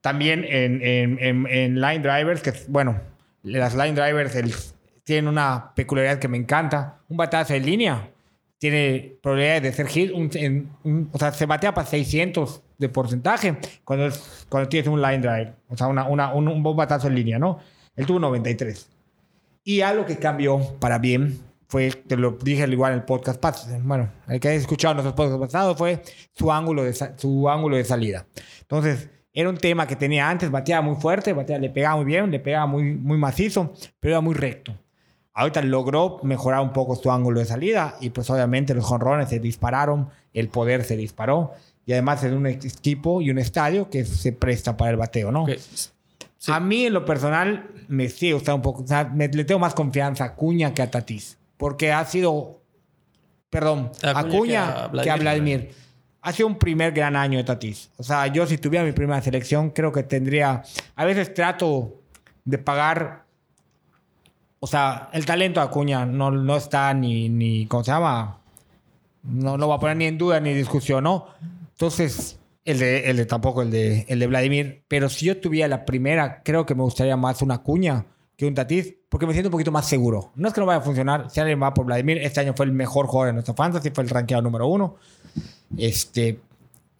También 0.03 0.45
en, 0.47 0.81
en 0.83 1.81
line 1.81 1.99
drivers, 2.01 2.43
que 2.43 2.53
bueno, 2.69 3.01
las 3.43 3.75
line 3.75 3.93
drivers 3.95 4.35
el- 4.37 4.55
tienen 5.11 5.27
una 5.27 5.73
peculiaridad 5.75 6.21
que 6.21 6.29
me 6.29 6.37
encanta. 6.37 7.01
Un 7.09 7.17
batazo 7.17 7.53
en 7.55 7.67
línea 7.67 8.11
tiene 8.59 9.17
probabilidades 9.21 9.63
de 9.65 9.73
ser 9.73 9.89
hit. 9.89 10.13
un- 10.13 10.31
en- 10.35 10.71
un- 10.85 11.11
o 11.13 11.19
sea, 11.19 11.33
se 11.33 11.47
batea 11.47 11.75
para 11.75 11.85
600 11.85 12.63
de 12.79 12.89
porcentaje 12.89 13.57
cuando, 13.85 14.07
es- 14.07 14.47
cuando 14.49 14.69
tienes 14.69 14.87
un 14.89 15.03
line 15.03 15.19
drive. 15.19 15.53
O 15.69 15.77
sea, 15.77 15.89
una, 15.89 16.05
una- 16.07 16.33
un, 16.33 16.47
un 16.47 16.63
buen 16.63 16.77
batazo 16.77 17.09
en 17.09 17.17
línea, 17.17 17.39
¿no? 17.41 17.59
Él 17.97 18.07
tuvo 18.07 18.21
93. 18.21 18.89
Y 19.65 19.81
algo 19.81 20.07
que 20.07 20.17
cambió 20.17 20.61
para 20.79 20.99
bien 20.99 21.41
fue, 21.67 21.91
te 21.91 22.17
lo 22.17 22.33
dije 22.33 22.63
al 22.63 22.73
igual 22.73 22.93
en 22.93 22.99
el 23.01 23.05
podcast 23.05 23.41
pasado, 23.41 23.77
bueno, 23.83 24.09
el 24.29 24.39
que 24.39 24.49
haya 24.49 24.59
escuchado 24.59 24.95
nuestros 24.95 25.15
podcasts 25.15 25.41
pasados 25.47 25.77
fue 25.77 26.03
su 26.33 26.53
ángulo 26.53 26.85
de, 26.85 26.93
su 27.17 27.49
ángulo 27.49 27.77
de 27.77 27.85
salida. 27.85 28.27
Entonces, 28.61 29.09
era 29.33 29.49
un 29.49 29.57
tema 29.57 29.87
que 29.87 29.97
tenía 29.97 30.29
antes, 30.31 30.51
bateaba 30.51 30.83
muy 30.83 30.97
fuerte, 31.01 31.33
bateaba, 31.33 31.61
le 31.61 31.71
pegaba 31.71 31.97
muy 31.97 32.05
bien, 32.05 32.31
le 32.31 32.39
pegaba 32.41 32.67
muy, 32.67 32.95
muy 32.95 33.19
macizo, 33.19 33.73
pero 34.01 34.15
era 34.15 34.21
muy 34.21 34.35
recto. 34.35 34.73
Ahorita 35.41 35.63
logró 35.63 36.19
mejorar 36.23 36.61
un 36.61 36.73
poco 36.73 36.95
su 36.97 37.11
ángulo 37.11 37.41
de 37.41 37.47
salida 37.47 37.97
y 38.01 38.11
pues 38.11 38.29
obviamente 38.31 38.75
los 38.75 38.85
jonrones 38.85 39.29
se 39.31 39.39
dispararon, 39.41 40.09
el 40.35 40.49
poder 40.49 40.85
se 40.85 40.97
disparó 40.97 41.53
y 41.87 41.93
además 41.93 42.23
es 42.25 42.33
un 42.33 42.47
equipo 42.47 43.21
y 43.23 43.31
un 43.31 43.39
estadio 43.39 43.89
que 43.91 44.05
se 44.05 44.33
presta 44.33 44.77
para 44.77 44.91
el 44.91 44.97
bateo, 44.97 45.33
¿no? 45.33 45.45
Ok. 45.45 45.51
Sí. 46.39 46.53
A 46.53 46.59
mí, 46.61 46.87
en 46.87 46.95
lo 46.95 47.05
personal, 47.05 47.69
me 47.89 48.09
sigue 48.09 48.33
gustando 48.33 48.57
un 48.57 48.63
poco. 48.63 48.83
O 48.83 48.87
sea, 48.87 49.05
me- 49.05 49.29
le 49.29 49.45
tengo 49.45 49.59
más 49.59 49.75
confianza 49.75 50.25
a 50.25 50.35
Cuña 50.35 50.73
que 50.73 50.81
a 50.81 50.91
Tatis. 50.91 51.37
Porque 51.59 51.93
ha 51.93 52.03
sido. 52.07 52.61
Perdón, 53.51 53.91
A 54.03 54.23
Cuña 54.39 54.67
que 54.93 55.01
a 55.01 55.03
que 55.05 55.11
a 55.11 55.17
Vladimir. 55.17 55.71
Ha 56.23 56.33
sido 56.33 56.47
un 56.49 56.57
primer 56.59 56.93
gran 56.93 57.17
año 57.17 57.37
de 57.39 57.45
Tatis. 57.45 57.91
O 57.99 58.03
sea, 58.03 58.27
yo 58.29 58.47
si 58.47 58.57
tuviera 58.59 58.85
mi 58.85 58.93
primera 58.93 59.21
selección, 59.21 59.71
creo 59.71 59.93
que 59.93 60.03
tendría. 60.03 60.63
A 60.97 61.05
veces 61.05 61.35
trato 61.35 62.01
de 62.45 62.59
pagar. 62.59 63.25
O 64.61 64.67
sea, 64.67 65.09
el 65.13 65.25
talento 65.25 65.61
de 65.61 65.67
Acuña 65.67 66.05
no, 66.05 66.31
no 66.31 66.57
está 66.57 66.93
ni, 66.95 67.29
ni. 67.29 67.67
¿Cómo 67.67 67.83
se 67.83 67.91
llama? 67.91 68.39
No 69.23 69.57
lo 69.57 69.67
voy 69.67 69.77
a 69.77 69.81
poner 69.81 69.97
ni 69.97 70.05
en 70.05 70.19
duda 70.19 70.39
ni 70.41 70.53
discusión, 70.55 71.05
¿no? 71.05 71.27
Entonces, 71.73 72.39
el 72.65 72.79
de, 72.79 73.11
el 73.11 73.17
de 73.17 73.27
tampoco 73.27 73.63
el 73.63 73.71
de, 73.71 74.05
el 74.09 74.19
de 74.19 74.27
Vladimir. 74.27 74.85
Pero 74.87 75.09
si 75.09 75.27
yo 75.27 75.41
tuviera 75.41 75.67
la 75.67 75.87
primera, 75.87 76.43
creo 76.43 76.67
que 76.67 76.75
me 76.75 76.83
gustaría 76.83 77.17
más 77.17 77.41
una 77.43 77.59
cuña 77.63 78.07
que 78.37 78.47
un 78.47 78.55
Tatis, 78.55 78.95
porque 79.09 79.27
me 79.27 79.33
siento 79.33 79.49
un 79.49 79.53
poquito 79.53 79.73
más 79.73 79.87
seguro. 79.87 80.33
No 80.35 80.49
es 80.49 80.55
que 80.55 80.61
no 80.61 80.67
vaya 80.67 80.79
a 80.79 80.83
funcionar, 80.83 81.29
si 81.31 81.41
alguien 81.41 81.63
va 81.63 81.75
por 81.75 81.85
Vladimir, 81.85 82.19
este 82.19 82.41
año 82.41 82.55
fue 82.55 82.65
el 82.65 82.73
mejor 82.73 83.07
jugador 83.07 83.29
de 83.29 83.33
nuestra 83.35 83.55
fantasy, 83.55 83.91
fue 83.91 84.05
el 84.05 84.09
rankeado 84.09 84.43
número 84.43 84.67
uno. 84.67 84.97
Este, 85.77 86.41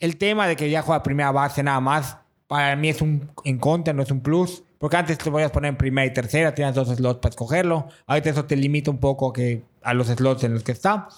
el 0.01 0.17
tema 0.19 0.47
de 0.47 0.57
que 0.57 0.69
ya 0.69 0.83
juega 0.83 1.03
primera 1.03 1.31
base 1.31 1.63
nada 1.63 1.81
más, 1.81 2.19
para 2.47 2.77
mí 2.77 2.91
es 2.91 3.01
un 3.01 3.31
en 3.45 3.59
contra, 3.59 3.95
no 3.95 4.03
es 4.03 4.11
un 4.11 4.21
plus. 4.21 4.63
Porque 4.81 4.97
antes 4.97 5.19
te 5.19 5.31
podías 5.31 5.51
poner 5.51 5.69
en 5.69 5.77
primera 5.77 6.07
y 6.07 6.15
tercera, 6.15 6.55
tenías 6.55 6.75
dos 6.75 6.89
slots 6.89 7.21
para 7.21 7.29
escogerlo. 7.29 7.89
Ahorita 8.07 8.31
eso 8.31 8.47
te 8.47 8.57
limita 8.57 8.91
un 8.91 8.97
poco 8.97 9.35
a 9.83 9.93
los 9.93 10.07
slots 10.07 10.45
en 10.45 10.55
los 10.55 10.63
que 10.63 10.73
está. 10.73 11.09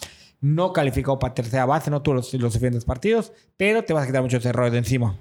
No 0.40 0.72
calificó 0.72 1.20
para 1.20 1.32
tercera 1.32 1.64
base, 1.64 1.88
no 1.88 2.02
tuvo 2.02 2.16
los, 2.16 2.34
los 2.34 2.54
suficientes 2.54 2.84
partidos, 2.84 3.32
pero 3.56 3.84
te 3.84 3.92
vas 3.92 4.02
a 4.02 4.06
quitar 4.08 4.20
muchos 4.20 4.44
errores 4.44 4.72
de 4.72 4.78
encima. 4.78 5.16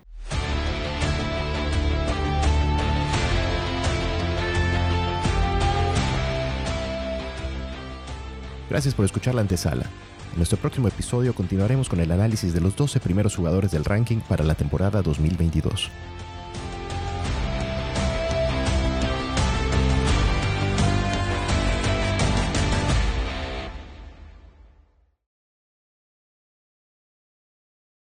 Gracias 8.72 8.96
por 8.96 9.06
escuchar 9.06 9.36
la 9.36 9.42
antesala. 9.42 9.86
En 10.32 10.38
nuestro 10.38 10.58
próximo 10.58 10.88
episodio 10.88 11.36
continuaremos 11.36 11.90
con 11.90 12.00
el 12.00 12.12
análisis 12.12 12.56
de 12.56 12.62
los 12.62 12.76
12 12.76 13.00
primeros 13.02 13.36
jugadores 13.36 13.70
del 13.70 13.86
ranking 13.86 14.18
para 14.28 14.44
la 14.44 14.56
temporada 14.56 15.04
2022. 15.04 15.92